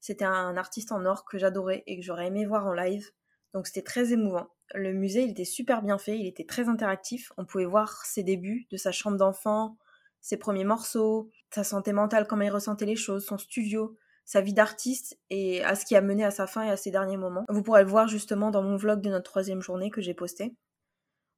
C'était 0.00 0.26
un 0.26 0.58
artiste 0.58 0.92
en 0.92 1.06
or 1.06 1.24
que 1.24 1.38
j'adorais 1.38 1.82
et 1.86 1.96
que 1.96 2.04
j'aurais 2.04 2.26
aimé 2.26 2.44
voir 2.44 2.66
en 2.66 2.74
live. 2.74 3.10
Donc 3.54 3.66
c'était 3.66 3.82
très 3.82 4.12
émouvant. 4.12 4.48
Le 4.74 4.92
musée, 4.92 5.22
il 5.22 5.30
était 5.30 5.46
super 5.46 5.80
bien 5.80 5.96
fait, 5.96 6.18
il 6.18 6.26
était 6.26 6.44
très 6.44 6.68
interactif. 6.68 7.32
On 7.38 7.46
pouvait 7.46 7.64
voir 7.64 8.04
ses 8.04 8.22
débuts 8.22 8.66
de 8.70 8.76
sa 8.76 8.92
chambre 8.92 9.16
d'enfant, 9.16 9.78
ses 10.20 10.36
premiers 10.36 10.64
morceaux, 10.64 11.30
sa 11.50 11.64
santé 11.64 11.94
mentale, 11.94 12.26
comment 12.26 12.44
il 12.44 12.50
ressentait 12.50 12.84
les 12.84 12.96
choses, 12.96 13.24
son 13.24 13.38
studio, 13.38 13.96
sa 14.26 14.42
vie 14.42 14.52
d'artiste 14.52 15.18
et 15.30 15.64
à 15.64 15.74
ce 15.74 15.86
qui 15.86 15.96
a 15.96 16.02
mené 16.02 16.22
à 16.22 16.30
sa 16.30 16.46
fin 16.46 16.64
et 16.64 16.70
à 16.70 16.76
ses 16.76 16.90
derniers 16.90 17.16
moments. 17.16 17.46
Vous 17.48 17.62
pourrez 17.62 17.82
le 17.82 17.88
voir 17.88 18.08
justement 18.08 18.50
dans 18.50 18.62
mon 18.62 18.76
vlog 18.76 19.00
de 19.00 19.08
notre 19.08 19.30
troisième 19.30 19.62
journée 19.62 19.90
que 19.90 20.02
j'ai 20.02 20.14
posté. 20.14 20.54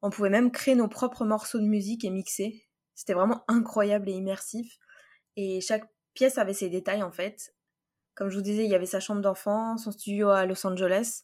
On 0.02 0.10
pouvait 0.10 0.28
même 0.28 0.50
créer 0.50 0.74
nos 0.74 0.88
propres 0.88 1.24
morceaux 1.24 1.60
de 1.60 1.66
musique 1.66 2.04
et 2.04 2.10
mixer. 2.10 2.65
C'était 2.96 3.14
vraiment 3.14 3.44
incroyable 3.46 4.08
et 4.08 4.14
immersif. 4.14 4.78
Et 5.36 5.60
chaque 5.60 5.88
pièce 6.14 6.38
avait 6.38 6.54
ses 6.54 6.68
détails 6.68 7.04
en 7.04 7.12
fait. 7.12 7.54
Comme 8.16 8.30
je 8.30 8.36
vous 8.36 8.42
disais, 8.42 8.64
il 8.64 8.70
y 8.70 8.74
avait 8.74 8.86
sa 8.86 8.98
chambre 8.98 9.20
d'enfant, 9.20 9.76
son 9.76 9.92
studio 9.92 10.30
à 10.30 10.46
Los 10.46 10.66
Angeles, 10.66 11.20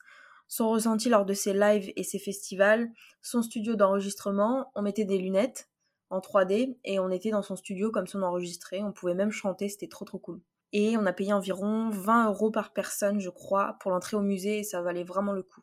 son 0.46 0.68
ressenti 0.68 1.08
lors 1.08 1.24
de 1.24 1.32
ses 1.32 1.54
lives 1.54 1.90
et 1.96 2.04
ses 2.04 2.18
festivals, 2.18 2.90
son 3.22 3.42
studio 3.42 3.74
d'enregistrement. 3.74 4.70
On 4.74 4.82
mettait 4.82 5.06
des 5.06 5.16
lunettes 5.16 5.70
en 6.10 6.20
3D 6.20 6.76
et 6.84 6.98
on 7.00 7.10
était 7.10 7.30
dans 7.30 7.42
son 7.42 7.56
studio 7.56 7.90
comme 7.90 8.06
si 8.06 8.16
on 8.16 8.22
enregistrait. 8.22 8.82
On 8.82 8.92
pouvait 8.92 9.14
même 9.14 9.30
chanter, 9.30 9.70
c'était 9.70 9.88
trop 9.88 10.04
trop 10.04 10.18
cool. 10.18 10.42
Et 10.74 10.96
on 10.98 11.06
a 11.06 11.12
payé 11.14 11.32
environ 11.32 11.88
20 11.90 12.28
euros 12.28 12.50
par 12.50 12.74
personne, 12.74 13.18
je 13.20 13.30
crois, 13.30 13.76
pour 13.80 13.90
l'entrée 13.90 14.16
au 14.18 14.22
musée 14.22 14.58
et 14.58 14.64
ça 14.64 14.82
valait 14.82 15.04
vraiment 15.04 15.32
le 15.32 15.42
coup. 15.42 15.62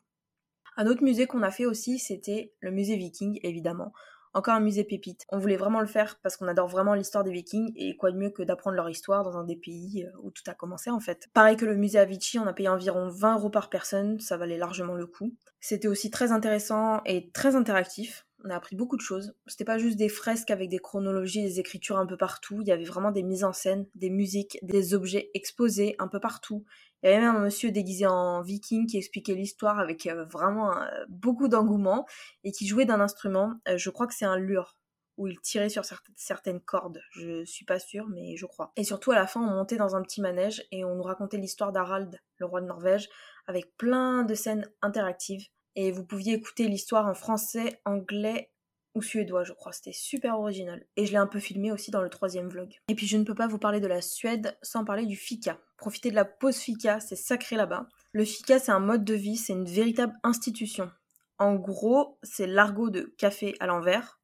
Un 0.76 0.86
autre 0.86 1.02
musée 1.04 1.26
qu'on 1.26 1.42
a 1.42 1.50
fait 1.52 1.66
aussi, 1.66 2.00
c'était 2.00 2.52
le 2.60 2.72
musée 2.72 2.96
Viking, 2.96 3.38
évidemment. 3.42 3.92
Encore 4.32 4.54
un 4.54 4.60
musée 4.60 4.84
pépite. 4.84 5.26
On 5.30 5.38
voulait 5.38 5.56
vraiment 5.56 5.80
le 5.80 5.86
faire 5.86 6.18
parce 6.22 6.36
qu'on 6.36 6.46
adore 6.46 6.68
vraiment 6.68 6.94
l'histoire 6.94 7.24
des 7.24 7.32
Vikings 7.32 7.72
et 7.74 7.96
quoi 7.96 8.12
de 8.12 8.16
mieux 8.16 8.30
que 8.30 8.42
d'apprendre 8.42 8.76
leur 8.76 8.88
histoire 8.88 9.24
dans 9.24 9.36
un 9.36 9.44
des 9.44 9.56
pays 9.56 10.04
euh, 10.04 10.18
où 10.22 10.30
tout 10.30 10.44
a 10.46 10.54
commencé 10.54 10.90
en 10.90 11.00
fait. 11.00 11.28
Pareil 11.34 11.56
que 11.56 11.64
le 11.64 11.74
musée 11.74 11.98
Avicii, 11.98 12.38
on 12.38 12.46
a 12.46 12.52
payé 12.52 12.68
environ 12.68 13.08
20 13.08 13.38
euros 13.38 13.50
par 13.50 13.70
personne, 13.70 14.20
ça 14.20 14.36
valait 14.36 14.58
largement 14.58 14.94
le 14.94 15.06
coup. 15.06 15.34
C'était 15.60 15.88
aussi 15.88 16.10
très 16.10 16.30
intéressant 16.30 17.00
et 17.06 17.30
très 17.32 17.56
interactif. 17.56 18.26
On 18.44 18.50
a 18.50 18.56
appris 18.56 18.76
beaucoup 18.76 18.96
de 18.96 19.02
choses. 19.02 19.34
C'était 19.46 19.64
pas 19.64 19.78
juste 19.78 19.98
des 19.98 20.08
fresques 20.08 20.50
avec 20.50 20.68
des 20.68 20.78
chronologies, 20.78 21.42
des 21.42 21.60
écritures 21.60 21.98
un 21.98 22.06
peu 22.06 22.16
partout. 22.16 22.60
Il 22.62 22.68
y 22.68 22.72
avait 22.72 22.84
vraiment 22.84 23.10
des 23.10 23.22
mises 23.22 23.44
en 23.44 23.52
scène, 23.52 23.86
des 23.94 24.10
musiques, 24.10 24.58
des 24.62 24.94
objets 24.94 25.30
exposés 25.34 25.94
un 25.98 26.08
peu 26.08 26.20
partout. 26.20 26.64
Il 27.02 27.10
y 27.10 27.12
avait 27.12 27.24
même 27.24 27.36
un 27.36 27.40
monsieur 27.40 27.70
déguisé 27.70 28.06
en 28.06 28.42
viking 28.42 28.86
qui 28.86 28.96
expliquait 28.96 29.34
l'histoire 29.34 29.78
avec 29.78 30.06
euh, 30.06 30.24
vraiment 30.24 30.76
euh, 30.76 30.86
beaucoup 31.08 31.48
d'engouement 31.48 32.06
et 32.44 32.52
qui 32.52 32.66
jouait 32.66 32.84
d'un 32.84 33.00
instrument. 33.00 33.54
Euh, 33.68 33.76
je 33.76 33.90
crois 33.90 34.06
que 34.06 34.14
c'est 34.14 34.26
un 34.26 34.38
lure 34.38 34.76
où 35.16 35.26
il 35.26 35.38
tirait 35.40 35.68
sur 35.68 35.84
certaines 36.16 36.60
cordes. 36.60 37.02
Je 37.10 37.44
suis 37.44 37.66
pas 37.66 37.78
sûre, 37.78 38.06
mais 38.08 38.36
je 38.36 38.46
crois. 38.46 38.72
Et 38.76 38.84
surtout, 38.84 39.12
à 39.12 39.16
la 39.16 39.26
fin, 39.26 39.42
on 39.42 39.54
montait 39.54 39.76
dans 39.76 39.94
un 39.94 40.02
petit 40.02 40.22
manège 40.22 40.64
et 40.72 40.82
on 40.82 40.94
nous 40.94 41.02
racontait 41.02 41.36
l'histoire 41.36 41.72
d'Harald, 41.72 42.18
le 42.38 42.46
roi 42.46 42.62
de 42.62 42.66
Norvège, 42.66 43.08
avec 43.46 43.76
plein 43.76 44.22
de 44.22 44.34
scènes 44.34 44.66
interactives. 44.80 45.46
Et 45.76 45.92
vous 45.92 46.04
pouviez 46.04 46.34
écouter 46.34 46.68
l'histoire 46.68 47.06
en 47.06 47.14
français, 47.14 47.80
anglais 47.84 48.50
ou 48.94 49.02
suédois, 49.02 49.44
je 49.44 49.52
crois. 49.52 49.72
C'était 49.72 49.92
super 49.92 50.38
original. 50.38 50.84
Et 50.96 51.06
je 51.06 51.12
l'ai 51.12 51.18
un 51.18 51.26
peu 51.26 51.38
filmé 51.38 51.70
aussi 51.70 51.90
dans 51.90 52.02
le 52.02 52.10
troisième 52.10 52.48
vlog. 52.48 52.74
Et 52.88 52.94
puis 52.94 53.06
je 53.06 53.16
ne 53.16 53.24
peux 53.24 53.34
pas 53.34 53.46
vous 53.46 53.58
parler 53.58 53.80
de 53.80 53.86
la 53.86 54.02
Suède 54.02 54.58
sans 54.62 54.84
parler 54.84 55.06
du 55.06 55.16
fika. 55.16 55.60
Profitez 55.76 56.10
de 56.10 56.16
la 56.16 56.24
pause 56.24 56.58
fika, 56.58 57.00
c'est 57.00 57.16
sacré 57.16 57.56
là-bas. 57.56 57.88
Le 58.12 58.24
fika, 58.24 58.58
c'est 58.58 58.72
un 58.72 58.80
mode 58.80 59.04
de 59.04 59.14
vie, 59.14 59.36
c'est 59.36 59.52
une 59.52 59.68
véritable 59.68 60.14
institution. 60.24 60.90
En 61.38 61.54
gros, 61.54 62.18
c'est 62.22 62.46
l'argot 62.46 62.90
de 62.90 63.14
café 63.16 63.54
à 63.60 63.66
l'envers. 63.66 64.20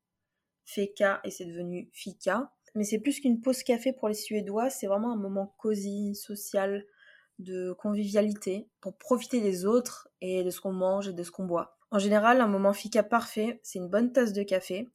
Feka 0.67 1.21
et 1.25 1.31
c'est 1.31 1.47
devenu 1.47 1.89
Fika. 1.93 2.53
Mais 2.75 2.85
c'est 2.85 2.99
plus 2.99 3.21
qu'une 3.21 3.41
pause 3.41 3.63
café 3.63 3.93
pour 3.93 4.09
les 4.09 4.15
Suédois, 4.15 4.69
c'est 4.69 4.87
vraiment 4.87 5.13
un 5.13 5.17
moment 5.17 5.55
cosy, 5.57 6.15
social, 6.15 6.85
de 7.39 7.73
convivialité, 7.73 8.69
pour 8.81 8.97
profiter 8.97 9.41
des 9.41 9.67
autres 9.67 10.09
et 10.21 10.43
de 10.43 10.51
ce 10.51 10.61
qu'on 10.61 10.73
mange 10.73 11.09
et 11.09 11.13
de 11.13 11.23
ce 11.23 11.31
qu'on 11.31 11.45
boit. 11.45 11.79
En 11.91 11.99
général, 11.99 12.41
un 12.41 12.49
moment 12.49 12.73
Fika 12.73 13.03
parfait, 13.03 13.61
c'est 13.63 13.79
une 13.79 13.89
bonne 13.89 14.13
tasse 14.13 14.33
de 14.33 14.43
café, 14.43 14.89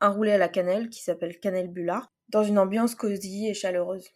un 0.00 0.10
roulé 0.10 0.32
à 0.32 0.38
la 0.38 0.48
cannelle 0.48 0.90
qui 0.90 1.02
s'appelle 1.02 1.40
cannelle 1.40 1.68
bullard, 1.68 2.12
dans 2.28 2.42
une 2.42 2.58
ambiance 2.58 2.94
cosy 2.94 3.46
et 3.46 3.54
chaleureuse. 3.54 4.10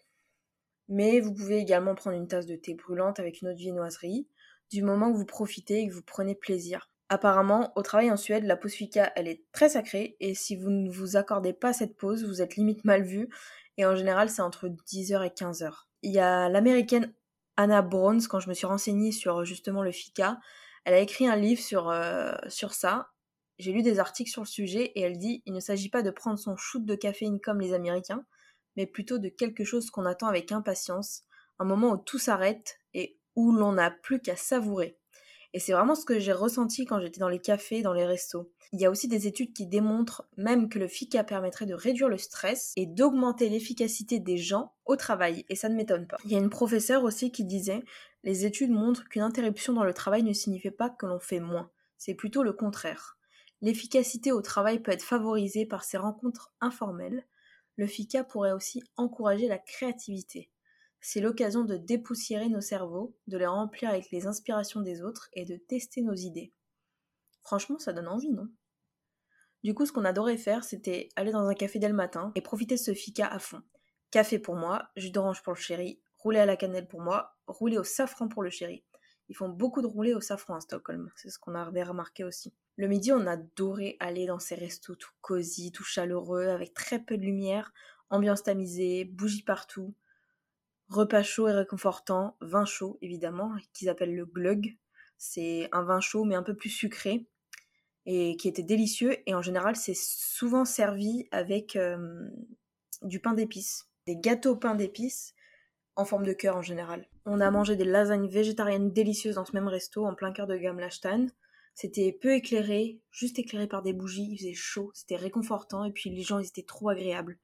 Mais 0.88 1.20
vous 1.20 1.32
pouvez 1.32 1.58
également 1.58 1.94
prendre 1.94 2.16
une 2.16 2.28
tasse 2.28 2.46
de 2.46 2.56
thé 2.56 2.74
brûlante 2.74 3.20
avec 3.20 3.40
une 3.40 3.48
autre 3.48 3.58
viennoiserie, 3.58 4.28
du 4.70 4.82
moment 4.82 5.12
que 5.12 5.16
vous 5.16 5.26
profitez 5.26 5.80
et 5.80 5.88
que 5.88 5.94
vous 5.94 6.02
prenez 6.02 6.34
plaisir. 6.34 6.90
Apparemment, 7.08 7.72
au 7.74 7.82
travail 7.82 8.10
en 8.10 8.16
Suède, 8.16 8.44
la 8.44 8.56
pause 8.56 8.72
fika, 8.72 9.12
elle 9.16 9.26
est 9.26 9.44
très 9.52 9.70
sacrée, 9.70 10.16
et 10.20 10.34
si 10.34 10.56
vous 10.56 10.70
ne 10.70 10.90
vous 10.90 11.16
accordez 11.16 11.52
pas 11.52 11.72
cette 11.72 11.96
pause, 11.96 12.24
vous 12.24 12.42
êtes 12.42 12.56
limite 12.56 12.84
mal 12.84 13.02
vu, 13.02 13.28
et 13.78 13.86
en 13.86 13.96
général, 13.96 14.28
c'est 14.28 14.42
entre 14.42 14.68
10h 14.68 15.26
et 15.26 15.30
15h. 15.30 15.86
Il 16.02 16.12
y 16.12 16.20
a 16.20 16.48
l'américaine 16.48 17.12
Anna 17.60 17.82
Browns, 17.82 18.26
quand 18.26 18.40
je 18.40 18.48
me 18.48 18.54
suis 18.54 18.66
renseignée 18.66 19.12
sur 19.12 19.44
justement 19.44 19.82
le 19.82 19.92
fika, 19.92 20.40
elle 20.86 20.94
a 20.94 20.98
écrit 20.98 21.26
un 21.26 21.36
livre 21.36 21.60
sur, 21.60 21.90
euh, 21.90 22.32
sur 22.48 22.72
ça. 22.72 23.10
J'ai 23.58 23.72
lu 23.72 23.82
des 23.82 23.98
articles 23.98 24.30
sur 24.30 24.40
le 24.40 24.46
sujet 24.46 24.92
et 24.94 25.02
elle 25.02 25.18
dit 25.18 25.42
il 25.44 25.52
ne 25.52 25.60
s'agit 25.60 25.90
pas 25.90 26.00
de 26.00 26.10
prendre 26.10 26.38
son 26.38 26.56
shoot 26.56 26.82
de 26.82 26.94
caféine 26.94 27.38
comme 27.38 27.60
les 27.60 27.74
Américains, 27.74 28.24
mais 28.76 28.86
plutôt 28.86 29.18
de 29.18 29.28
quelque 29.28 29.64
chose 29.64 29.90
qu'on 29.90 30.06
attend 30.06 30.28
avec 30.28 30.52
impatience, 30.52 31.24
un 31.58 31.66
moment 31.66 31.90
où 31.90 31.96
tout 31.98 32.18
s'arrête 32.18 32.78
et 32.94 33.18
où 33.36 33.52
l'on 33.52 33.72
n'a 33.72 33.90
plus 33.90 34.22
qu'à 34.22 34.36
savourer. 34.36 34.98
Et 35.52 35.59
c'est 35.59 35.73
vraiment 35.73 35.95
ce 35.95 36.04
que 36.04 36.19
j'ai 36.19 36.33
ressenti 36.33 36.85
quand 36.85 37.00
j'étais 37.00 37.21
dans 37.21 37.28
les 37.28 37.40
cafés, 37.40 37.83
dans 37.83 37.92
les 37.92 38.07
restos. 38.07 38.52
Il 38.73 38.80
y 38.80 38.87
a 38.87 38.90
aussi 38.90 39.09
des 39.09 39.26
études 39.26 39.52
qui 39.52 39.66
démontrent 39.66 40.28
même 40.37 40.69
que 40.69 40.78
le 40.78 40.87
FICA 40.87 41.25
permettrait 41.25 41.66
de 41.66 41.75
réduire 41.75 42.09
le 42.09 42.19
stress 42.19 42.73
et 42.76 42.87
d'augmenter 42.87 43.49
l'efficacité 43.49 44.21
des 44.21 44.37
gens 44.37 44.73
au 44.85 44.95
travail, 44.95 45.45
et 45.49 45.57
ça 45.57 45.69
ne 45.69 45.75
m'étonne 45.75 46.07
pas. 46.07 46.19
Il 46.25 46.30
y 46.30 46.37
a 46.37 46.38
une 46.38 46.50
professeure 46.50 47.02
aussi 47.02 47.33
qui 47.33 47.45
disait 47.45 47.83
Les 48.23 48.47
études 48.47 48.71
montrent 48.71 49.09
qu'une 49.09 49.23
interruption 49.23 49.73
dans 49.73 49.85
le 49.85 49.95
travail 49.95 50.23
ne 50.23 50.33
signifie 50.33 50.71
pas 50.71 50.88
que 50.88 51.07
l'on 51.07 51.19
fait 51.19 51.40
moins, 51.40 51.71
c'est 51.99 52.14
plutôt 52.14 52.42
le 52.42 52.52
contraire. 52.52 53.19
L'efficacité 53.61 54.33
au 54.33 54.40
travail 54.40 54.78
peut 54.78 54.92
être 54.92 55.02
favorisée 55.02 55.66
par 55.66 55.85
ces 55.85 55.99
rencontres 55.99 56.52
informelles. 56.61 57.26
Le 57.76 57.87
FICA 57.87 58.25
pourrait 58.25 58.52
aussi 58.52 58.83
encourager 58.97 59.49
la 59.49 59.59
créativité. 59.59 60.50
C'est 61.00 61.21
l'occasion 61.21 61.64
de 61.64 61.76
dépoussiérer 61.76 62.49
nos 62.49 62.61
cerveaux, 62.61 63.16
de 63.26 63.38
les 63.38 63.47
remplir 63.47 63.90
avec 63.90 64.11
les 64.11 64.26
inspirations 64.26 64.80
des 64.80 65.02
autres 65.02 65.28
et 65.33 65.45
de 65.45 65.57
tester 65.57 66.02
nos 66.02 66.14
idées. 66.14 66.52
Franchement, 67.42 67.78
ça 67.78 67.92
donne 67.92 68.09
envie, 68.09 68.30
non? 68.30 68.49
Du 69.62 69.75
coup, 69.75 69.85
ce 69.85 69.92
qu'on 69.92 70.04
adorait 70.04 70.38
faire, 70.38 70.64
c'était 70.64 71.09
aller 71.16 71.33
dans 71.33 71.47
un 71.47 71.54
café 71.54 71.78
dès 71.78 71.88
le 71.88 71.95
matin 71.95 72.33
et 72.35 72.40
profiter 72.40 72.76
de 72.76 72.80
ce 72.80 72.95
fika 72.95 73.26
à 73.26 73.38
fond. 73.38 73.62
Café 74.11 74.38
pour 74.38 74.57
moi, 74.57 74.88
jus 74.97 75.11
d'orange 75.11 75.42
pour 75.42 75.52
le 75.52 75.59
chéri, 75.59 76.00
roulé 76.19 76.38
à 76.38 76.47
la 76.47 76.57
cannelle 76.57 76.88
pour 76.88 77.00
moi, 77.00 77.37
roulé 77.47 77.78
au 77.78 77.85
safran 77.85 78.28
pour 78.28 78.42
le 78.42 78.50
chéri. 78.50 78.85
Ils 79.28 79.36
font 79.36 79.49
beaucoup 79.49 79.82
de 79.82 79.86
roulés 79.86 80.15
au 80.15 80.21
safran 80.21 80.56
à 80.56 80.60
Stockholm, 80.60 81.10
c'est 81.15 81.30
ce 81.30 81.39
qu'on 81.39 81.54
avait 81.54 81.84
remarqué 81.84 82.25
aussi. 82.25 82.52
Le 82.76 82.89
midi, 82.89 83.13
on 83.13 83.26
adorait 83.26 83.97
aller 84.00 84.26
dans 84.26 84.39
ces 84.39 84.54
restos 84.54 84.97
tout 84.97 85.13
cosy, 85.21 85.71
tout 85.71 85.84
chaleureux, 85.84 86.49
avec 86.49 86.75
très 86.75 86.99
peu 86.99 87.17
de 87.17 87.23
lumière, 87.23 87.73
ambiance 88.08 88.43
tamisée, 88.43 89.04
bougies 89.04 89.45
partout. 89.45 89.95
Repas 90.90 91.22
chaud 91.22 91.48
et 91.48 91.52
réconfortant, 91.52 92.36
vin 92.40 92.64
chaud 92.64 92.98
évidemment, 93.00 93.54
qu'ils 93.72 93.88
appellent 93.88 94.14
le 94.14 94.26
glug. 94.26 94.76
C'est 95.18 95.68
un 95.72 95.84
vin 95.84 96.00
chaud 96.00 96.24
mais 96.24 96.34
un 96.34 96.42
peu 96.42 96.54
plus 96.54 96.70
sucré 96.70 97.26
et 98.06 98.36
qui 98.36 98.48
était 98.48 98.64
délicieux. 98.64 99.16
Et 99.26 99.34
en 99.34 99.42
général, 99.42 99.76
c'est 99.76 99.96
souvent 99.96 100.64
servi 100.64 101.28
avec 101.30 101.76
euh, 101.76 102.28
du 103.02 103.20
pain 103.20 103.34
d'épices, 103.34 103.88
des 104.06 104.16
gâteaux 104.16 104.56
pain 104.56 104.74
d'épices 104.74 105.34
en 105.94 106.04
forme 106.04 106.24
de 106.24 106.32
cœur 106.32 106.56
en 106.56 106.62
général. 106.62 107.06
On 107.24 107.40
a 107.40 107.50
mangé 107.52 107.76
des 107.76 107.84
lasagnes 107.84 108.28
végétariennes 108.28 108.92
délicieuses 108.92 109.36
dans 109.36 109.44
ce 109.44 109.52
même 109.52 109.68
resto 109.68 110.04
en 110.06 110.14
plein 110.14 110.32
cœur 110.32 110.48
de 110.48 110.56
Gamlachtan. 110.56 111.26
C'était 111.74 112.12
peu 112.20 112.34
éclairé, 112.34 113.00
juste 113.10 113.38
éclairé 113.38 113.68
par 113.68 113.82
des 113.82 113.92
bougies, 113.92 114.28
il 114.32 114.38
faisait 114.38 114.54
chaud, 114.54 114.90
c'était 114.92 115.16
réconfortant 115.16 115.84
et 115.84 115.92
puis 115.92 116.10
les 116.10 116.22
gens 116.22 116.40
étaient 116.40 116.64
trop 116.64 116.88
agréables. 116.88 117.38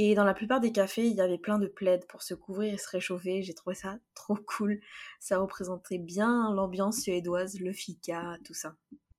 Et 0.00 0.14
dans 0.14 0.24
la 0.24 0.32
plupart 0.32 0.60
des 0.60 0.70
cafés, 0.70 1.08
il 1.08 1.16
y 1.16 1.20
avait 1.20 1.38
plein 1.38 1.58
de 1.58 1.66
plaids 1.66 2.06
pour 2.08 2.22
se 2.22 2.32
couvrir 2.32 2.72
et 2.72 2.78
se 2.78 2.88
réchauffer. 2.88 3.42
J'ai 3.42 3.52
trouvé 3.52 3.74
ça 3.74 3.98
trop 4.14 4.36
cool. 4.36 4.80
Ça 5.18 5.38
représentait 5.38 5.98
bien 5.98 6.54
l'ambiance 6.54 7.00
suédoise, 7.00 7.58
le 7.58 7.72
fika, 7.72 8.38
tout 8.44 8.54
ça. 8.54 8.76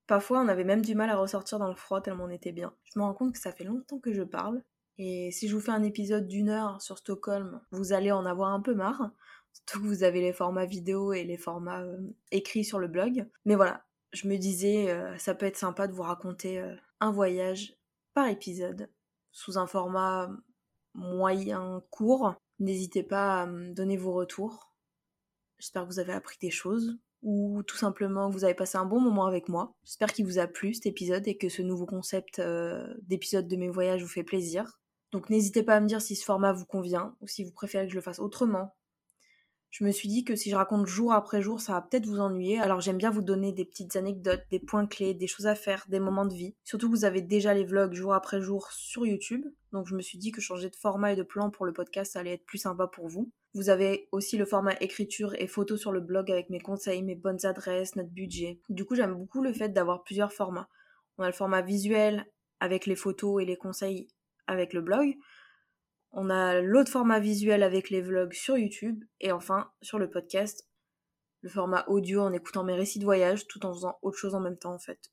Parfois, 0.08 0.39
on 0.42 0.48
avait 0.48 0.63
même 0.63 0.82
du 0.82 0.96
mal 0.96 1.10
à 1.10 1.18
ressortir 1.18 1.60
dans 1.60 1.68
le 1.68 1.76
froid 1.76 2.02
tellement 2.02 2.24
on 2.24 2.30
était 2.30 2.54
bien. 2.54 2.74
Je 2.86 2.98
me 2.98 3.04
rends 3.04 3.13
compte 3.13 3.34
que 3.34 3.39
ça 3.39 3.52
fait 3.52 3.65
longtemps 3.65 4.00
que 4.00 4.13
je 4.13 4.24
parle. 4.24 4.63
Et 4.98 5.32
si 5.32 5.50
je 5.50 5.56
vous 5.56 5.62
fais 5.62 5.72
un 5.72 5.84
épisode 5.84 6.28
d'une 6.28 6.50
heure 6.50 6.82
sur 6.82 6.98
Stockholm, 6.98 7.62
vous 7.72 7.92
allez 7.92 8.12
en 8.12 8.26
avoir 8.26 8.52
un 8.52 8.62
peu 8.62 8.74
marre. 8.74 9.12
Surtout 9.52 9.82
que 9.82 9.88
vous 9.88 10.04
avez 10.04 10.22
les 10.22 10.34
formats 10.34 10.65
vidéo 10.65 11.12
et 11.12 11.26
les 11.26 11.38
formats 11.38 11.82
euh, 11.84 11.98
écrits 12.32 12.63
sur 12.63 12.80
le 12.80 12.88
blog. 12.88 13.28
Mais 13.46 13.56
voilà, 13.56 13.86
je 14.13 14.28
me 14.28 14.38
disais, 14.38 14.89
euh, 14.89 15.18
ça 15.18 15.36
peut 15.36 15.46
être 15.46 15.58
sympa 15.58 15.88
de 15.88 15.94
vous 15.94 16.04
raconter 16.04 16.60
euh, 16.60 16.74
un 17.02 17.12
voyage 17.12 17.76
par 18.13 18.28
épisode 18.28 18.89
sous 19.32 19.58
un 19.58 19.68
format 19.68 20.30
moyen 20.99 21.81
court. 21.89 22.35
N'hésitez 22.59 23.03
pas 23.03 23.41
à 23.41 23.45
me 23.45 23.73
donner 23.73 23.97
vos 23.97 24.13
retours. 24.13 24.73
J'espère 25.57 25.83
que 25.83 25.88
vous 25.88 25.99
avez 25.99 26.13
appris 26.13 26.38
des 26.41 26.51
choses 26.51 26.97
ou 27.21 27.63
tout 27.63 27.75
simplement 27.75 28.29
que 28.29 28.33
vous 28.33 28.45
avez 28.45 28.53
passé 28.53 28.77
un 28.77 28.85
bon 28.85 28.99
moment 28.99 29.25
avec 29.25 29.49
moi. 29.49 29.73
J'espère 29.83 30.13
qu'il 30.13 30.25
vous 30.25 30.39
a 30.39 30.47
plu 30.47 30.73
cet 30.73 30.85
épisode 30.85 31.27
et 31.27 31.38
que 31.38 31.49
ce 31.49 31.62
nouveau 31.62 31.85
concept 31.85 32.39
euh, 32.39 32.93
d'épisode 33.01 33.47
de 33.47 33.57
mes 33.57 33.69
voyages 33.69 34.01
vous 34.01 34.07
fait 34.07 34.23
plaisir. 34.23 34.79
Donc 35.12 35.29
n'hésitez 35.29 35.63
pas 35.63 35.75
à 35.75 35.79
me 35.81 35.88
dire 35.88 36.01
si 36.01 36.15
ce 36.15 36.23
format 36.23 36.53
vous 36.53 36.65
convient 36.65 37.15
ou 37.19 37.27
si 37.27 37.43
vous 37.43 37.51
préférez 37.51 37.85
que 37.85 37.91
je 37.91 37.97
le 37.97 38.01
fasse 38.01 38.19
autrement 38.19 38.75
je 39.69 39.84
me 39.84 39.91
suis 39.91 40.10
dit 40.10 40.23
que 40.23 40.36
si 40.36 40.49
je 40.49 40.55
raconte 40.55 40.88
jour 40.88 41.13
après 41.13 41.41
jour, 41.41 41.62
ça 41.62 41.73
va 41.73 41.82
peut-être 41.82 42.08
vous 42.08 42.19
ennuyer. 42.19 42.60
Alors 42.60 42.82
j'aime 42.82 42.97
bien 42.97 43.12
vous 43.12 43.21
donner 43.21 43.51
des 43.51 43.65
petites 43.65 43.95
anecdotes, 43.95 44.43
des 44.49 44.60
points 44.60 44.88
clés, 44.88 45.13
des 45.13 45.27
choses 45.27 45.45
à 45.45 45.53
faire, 45.53 45.86
des 45.89 45.99
moments 45.99 46.25
de 46.25 46.34
vie. 46.34 46.55
Surtout 46.63 46.89
que 46.89 46.95
vous 46.95 47.05
avez 47.05 47.21
déjà 47.21 47.53
les 47.53 47.65
vlogs 47.65 47.93
jour 47.93 48.13
après 48.13 48.41
jour 48.41 48.71
sur 48.71 49.05
YouTube. 49.05 49.45
Donc 49.71 49.88
je 49.88 49.95
me 49.95 50.01
suis 50.01 50.17
dit 50.17 50.32
que 50.32 50.41
changer 50.41 50.69
de 50.69 50.75
format 50.75 51.13
et 51.13 51.15
de 51.15 51.23
plan 51.23 51.51
pour 51.51 51.65
le 51.65 51.73
podcast 51.73 52.15
allait 52.15 52.34
être 52.34 52.45
plus 52.45 52.58
sympa 52.58 52.88
pour 52.88 53.08
vous. 53.08 53.32
Vous 53.53 53.69
avez 53.69 54.08
aussi 54.12 54.38
le 54.38 54.45
format 54.45 54.73
écriture 54.82 55.36
et 55.36 55.47
photo 55.47 55.77
sur 55.77 55.91
le 55.91 56.01
blog 56.01 56.32
avec 56.32 56.49
mes 56.49 56.60
conseils, 56.60 57.03
mes 57.03 57.15
bonnes 57.15 57.45
adresses, 57.45 57.95
notre 57.95 58.10
budget. 58.10 58.60
Du 58.69 58.86
coup 58.86 58.95
j'aime 58.95 59.13
beaucoup 59.13 59.43
le 59.43 59.53
fait 59.53 59.69
d'avoir 59.69 60.03
plusieurs 60.03 60.34
formats. 60.34 60.67
On 61.19 61.23
a 61.23 61.27
le 61.27 61.34
format 61.34 61.62
visuel 61.62 62.25
avec 62.60 62.88
les 62.88 62.95
photos 62.95 63.41
et 63.41 63.45
les 63.45 63.55
conseils 63.55 64.08
avec 64.47 64.73
le 64.73 64.82
blog. 64.82 65.15
On 66.12 66.30
a 66.30 66.62
l'autre 66.62 66.91
format 66.91 67.19
visuel 67.19 67.63
avec 67.63 67.89
les 67.89 68.02
vlogs 68.02 68.34
sur 68.34 68.58
YouTube. 68.58 69.04
Et 69.19 69.32
enfin, 69.32 69.72
sur 69.82 70.00
le 70.00 70.10
podcast, 70.10 70.67
le 71.41 71.50
format 71.50 71.86
audio 71.88 72.22
en 72.22 72.34
écoutant 72.34 72.63
mes 72.63 72.76
récits 72.76 73.00
de 73.00 73.06
voyage 73.06 73.48
tout 73.48 73.65
en 73.65 73.74
faisant 73.74 73.98
autre 74.02 74.17
chose 74.17 74.36
en 74.36 74.39
même 74.39 74.58
temps 74.58 74.74
en 74.74 74.80
fait. 74.80 75.12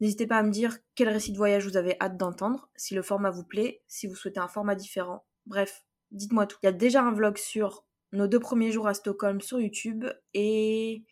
N'hésitez 0.00 0.26
pas 0.26 0.38
à 0.38 0.42
me 0.42 0.50
dire 0.50 0.78
quel 0.96 1.08
récit 1.08 1.32
de 1.32 1.36
voyage 1.36 1.66
vous 1.66 1.76
avez 1.76 1.96
hâte 2.00 2.16
d'entendre, 2.16 2.68
si 2.74 2.94
le 2.94 3.02
format 3.02 3.30
vous 3.30 3.44
plaît, 3.44 3.82
si 3.86 4.08
vous 4.08 4.16
souhaitez 4.16 4.40
un 4.40 4.48
format 4.48 4.74
différent. 4.74 5.24
Bref, 5.46 5.84
dites-moi 6.10 6.46
tout. 6.46 6.58
Il 6.62 6.66
y 6.66 6.68
a 6.68 6.72
déjà 6.72 7.02
un 7.02 7.12
vlog 7.12 7.36
sur 7.36 7.84
nos 8.10 8.26
deux 8.26 8.40
premiers 8.40 8.72
jours 8.72 8.88
à 8.88 8.94
Stockholm 8.94 9.40
sur 9.40 9.60
YouTube 9.60 10.04
et 10.34 11.04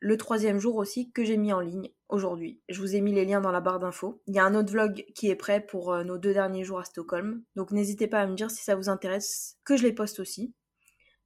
le 0.00 0.16
troisième 0.16 0.60
jour 0.60 0.76
aussi 0.76 1.10
que 1.12 1.24
j'ai 1.24 1.36
mis 1.36 1.52
en 1.52 1.60
ligne 1.60 1.90
aujourd'hui. 2.08 2.60
Je 2.68 2.80
vous 2.80 2.94
ai 2.94 3.00
mis 3.00 3.12
les 3.12 3.24
liens 3.24 3.40
dans 3.40 3.50
la 3.50 3.60
barre 3.60 3.80
d'infos. 3.80 4.22
Il 4.26 4.34
y 4.34 4.38
a 4.38 4.44
un 4.44 4.54
autre 4.54 4.72
vlog 4.72 5.04
qui 5.14 5.28
est 5.28 5.36
prêt 5.36 5.64
pour 5.64 5.92
euh, 5.92 6.04
nos 6.04 6.18
deux 6.18 6.32
derniers 6.32 6.64
jours 6.64 6.78
à 6.78 6.84
Stockholm. 6.84 7.42
Donc 7.56 7.72
n'hésitez 7.72 8.06
pas 8.06 8.20
à 8.20 8.26
me 8.26 8.34
dire 8.34 8.50
si 8.50 8.62
ça 8.62 8.76
vous 8.76 8.88
intéresse 8.88 9.58
que 9.64 9.76
je 9.76 9.82
les 9.82 9.92
poste 9.92 10.20
aussi. 10.20 10.54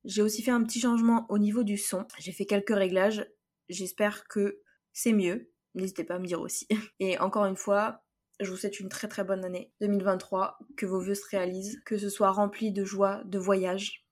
J'ai 0.05 0.23
aussi 0.23 0.43
fait 0.43 0.51
un 0.51 0.63
petit 0.65 0.81
changement 0.81 1.27
au 1.29 1.39
niveau 1.39 1.63
du 1.63 1.77
son. 1.77 2.07
J'ai 2.19 2.33
fait 2.33 2.47
quelques 2.47 2.75
réglages. 2.75 3.27
J'espère 3.69 4.27
que 4.27 4.61
c'est 4.93 5.13
mieux. 5.13 5.51
N'hésitez 5.75 6.05
pas 6.05 6.17
à 6.17 6.19
me 6.19 6.27
dire 6.27 6.41
aussi. 6.41 6.67
Et 7.01 7.19
encore 7.19 7.47
une 7.47 7.57
fois, 7.57 8.03
je 8.41 8.51
vous 8.51 8.57
souhaite 8.57 8.81
une 8.81 8.89
très 8.89 9.09
très 9.09 9.23
bonne 9.23 9.45
année 9.45 9.73
2023. 9.81 10.59
Que 10.77 10.87
vos 10.87 11.01
vœux 11.01 11.15
se 11.15 11.29
réalisent. 11.31 11.81
Que 11.85 11.99
ce 11.99 12.09
soit 12.09 12.33
rempli 12.33 12.73
de 12.73 12.85
joie, 12.85 13.23
de 13.25 13.39
voyage, 13.39 14.05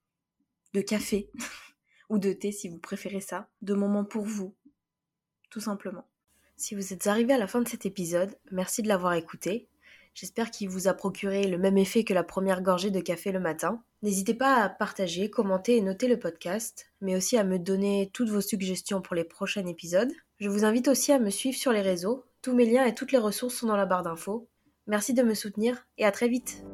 de 0.73 0.81
café. 0.81 1.29
ou 2.11 2.19
de 2.19 2.33
thé 2.33 2.51
si 2.51 2.67
vous 2.67 2.77
préférez 2.77 3.21
ça, 3.21 3.47
de 3.61 3.73
moments 3.73 4.03
pour 4.03 4.25
vous, 4.25 4.53
tout 5.49 5.61
simplement. 5.61 6.05
Si 6.57 6.75
vous 6.75 6.93
êtes 6.93 7.07
arrivé 7.07 7.33
à 7.33 7.37
la 7.37 7.47
fin 7.47 7.61
de 7.61 7.67
cet 7.67 7.85
épisode, 7.85 8.37
merci 8.51 8.83
de 8.83 8.89
l'avoir 8.89 9.13
écouté. 9.13 9.69
J'espère 10.13 10.51
qu'il 10.51 10.67
vous 10.67 10.89
a 10.89 10.93
procuré 10.93 11.47
le 11.47 11.57
même 11.57 11.77
effet 11.77 12.03
que 12.03 12.13
la 12.13 12.25
première 12.25 12.61
gorgée 12.61 12.91
de 12.91 12.99
café 12.99 13.31
le 13.31 13.39
matin. 13.39 13.81
N'hésitez 14.01 14.33
pas 14.33 14.61
à 14.61 14.67
partager, 14.67 15.29
commenter 15.29 15.77
et 15.77 15.81
noter 15.81 16.09
le 16.09 16.19
podcast, 16.19 16.91
mais 16.99 17.15
aussi 17.15 17.37
à 17.37 17.45
me 17.45 17.57
donner 17.57 18.11
toutes 18.13 18.29
vos 18.29 18.41
suggestions 18.41 19.01
pour 19.01 19.15
les 19.15 19.23
prochains 19.23 19.65
épisodes. 19.65 20.11
Je 20.39 20.49
vous 20.49 20.65
invite 20.65 20.89
aussi 20.89 21.13
à 21.13 21.19
me 21.19 21.29
suivre 21.29 21.57
sur 21.57 21.71
les 21.71 21.81
réseaux. 21.81 22.25
Tous 22.41 22.53
mes 22.53 22.65
liens 22.65 22.85
et 22.85 22.93
toutes 22.93 23.13
les 23.13 23.19
ressources 23.19 23.55
sont 23.55 23.67
dans 23.67 23.77
la 23.77 23.85
barre 23.85 24.03
d'infos. 24.03 24.49
Merci 24.85 25.13
de 25.13 25.23
me 25.23 25.33
soutenir 25.33 25.87
et 25.97 26.05
à 26.05 26.11
très 26.11 26.27
vite 26.27 26.65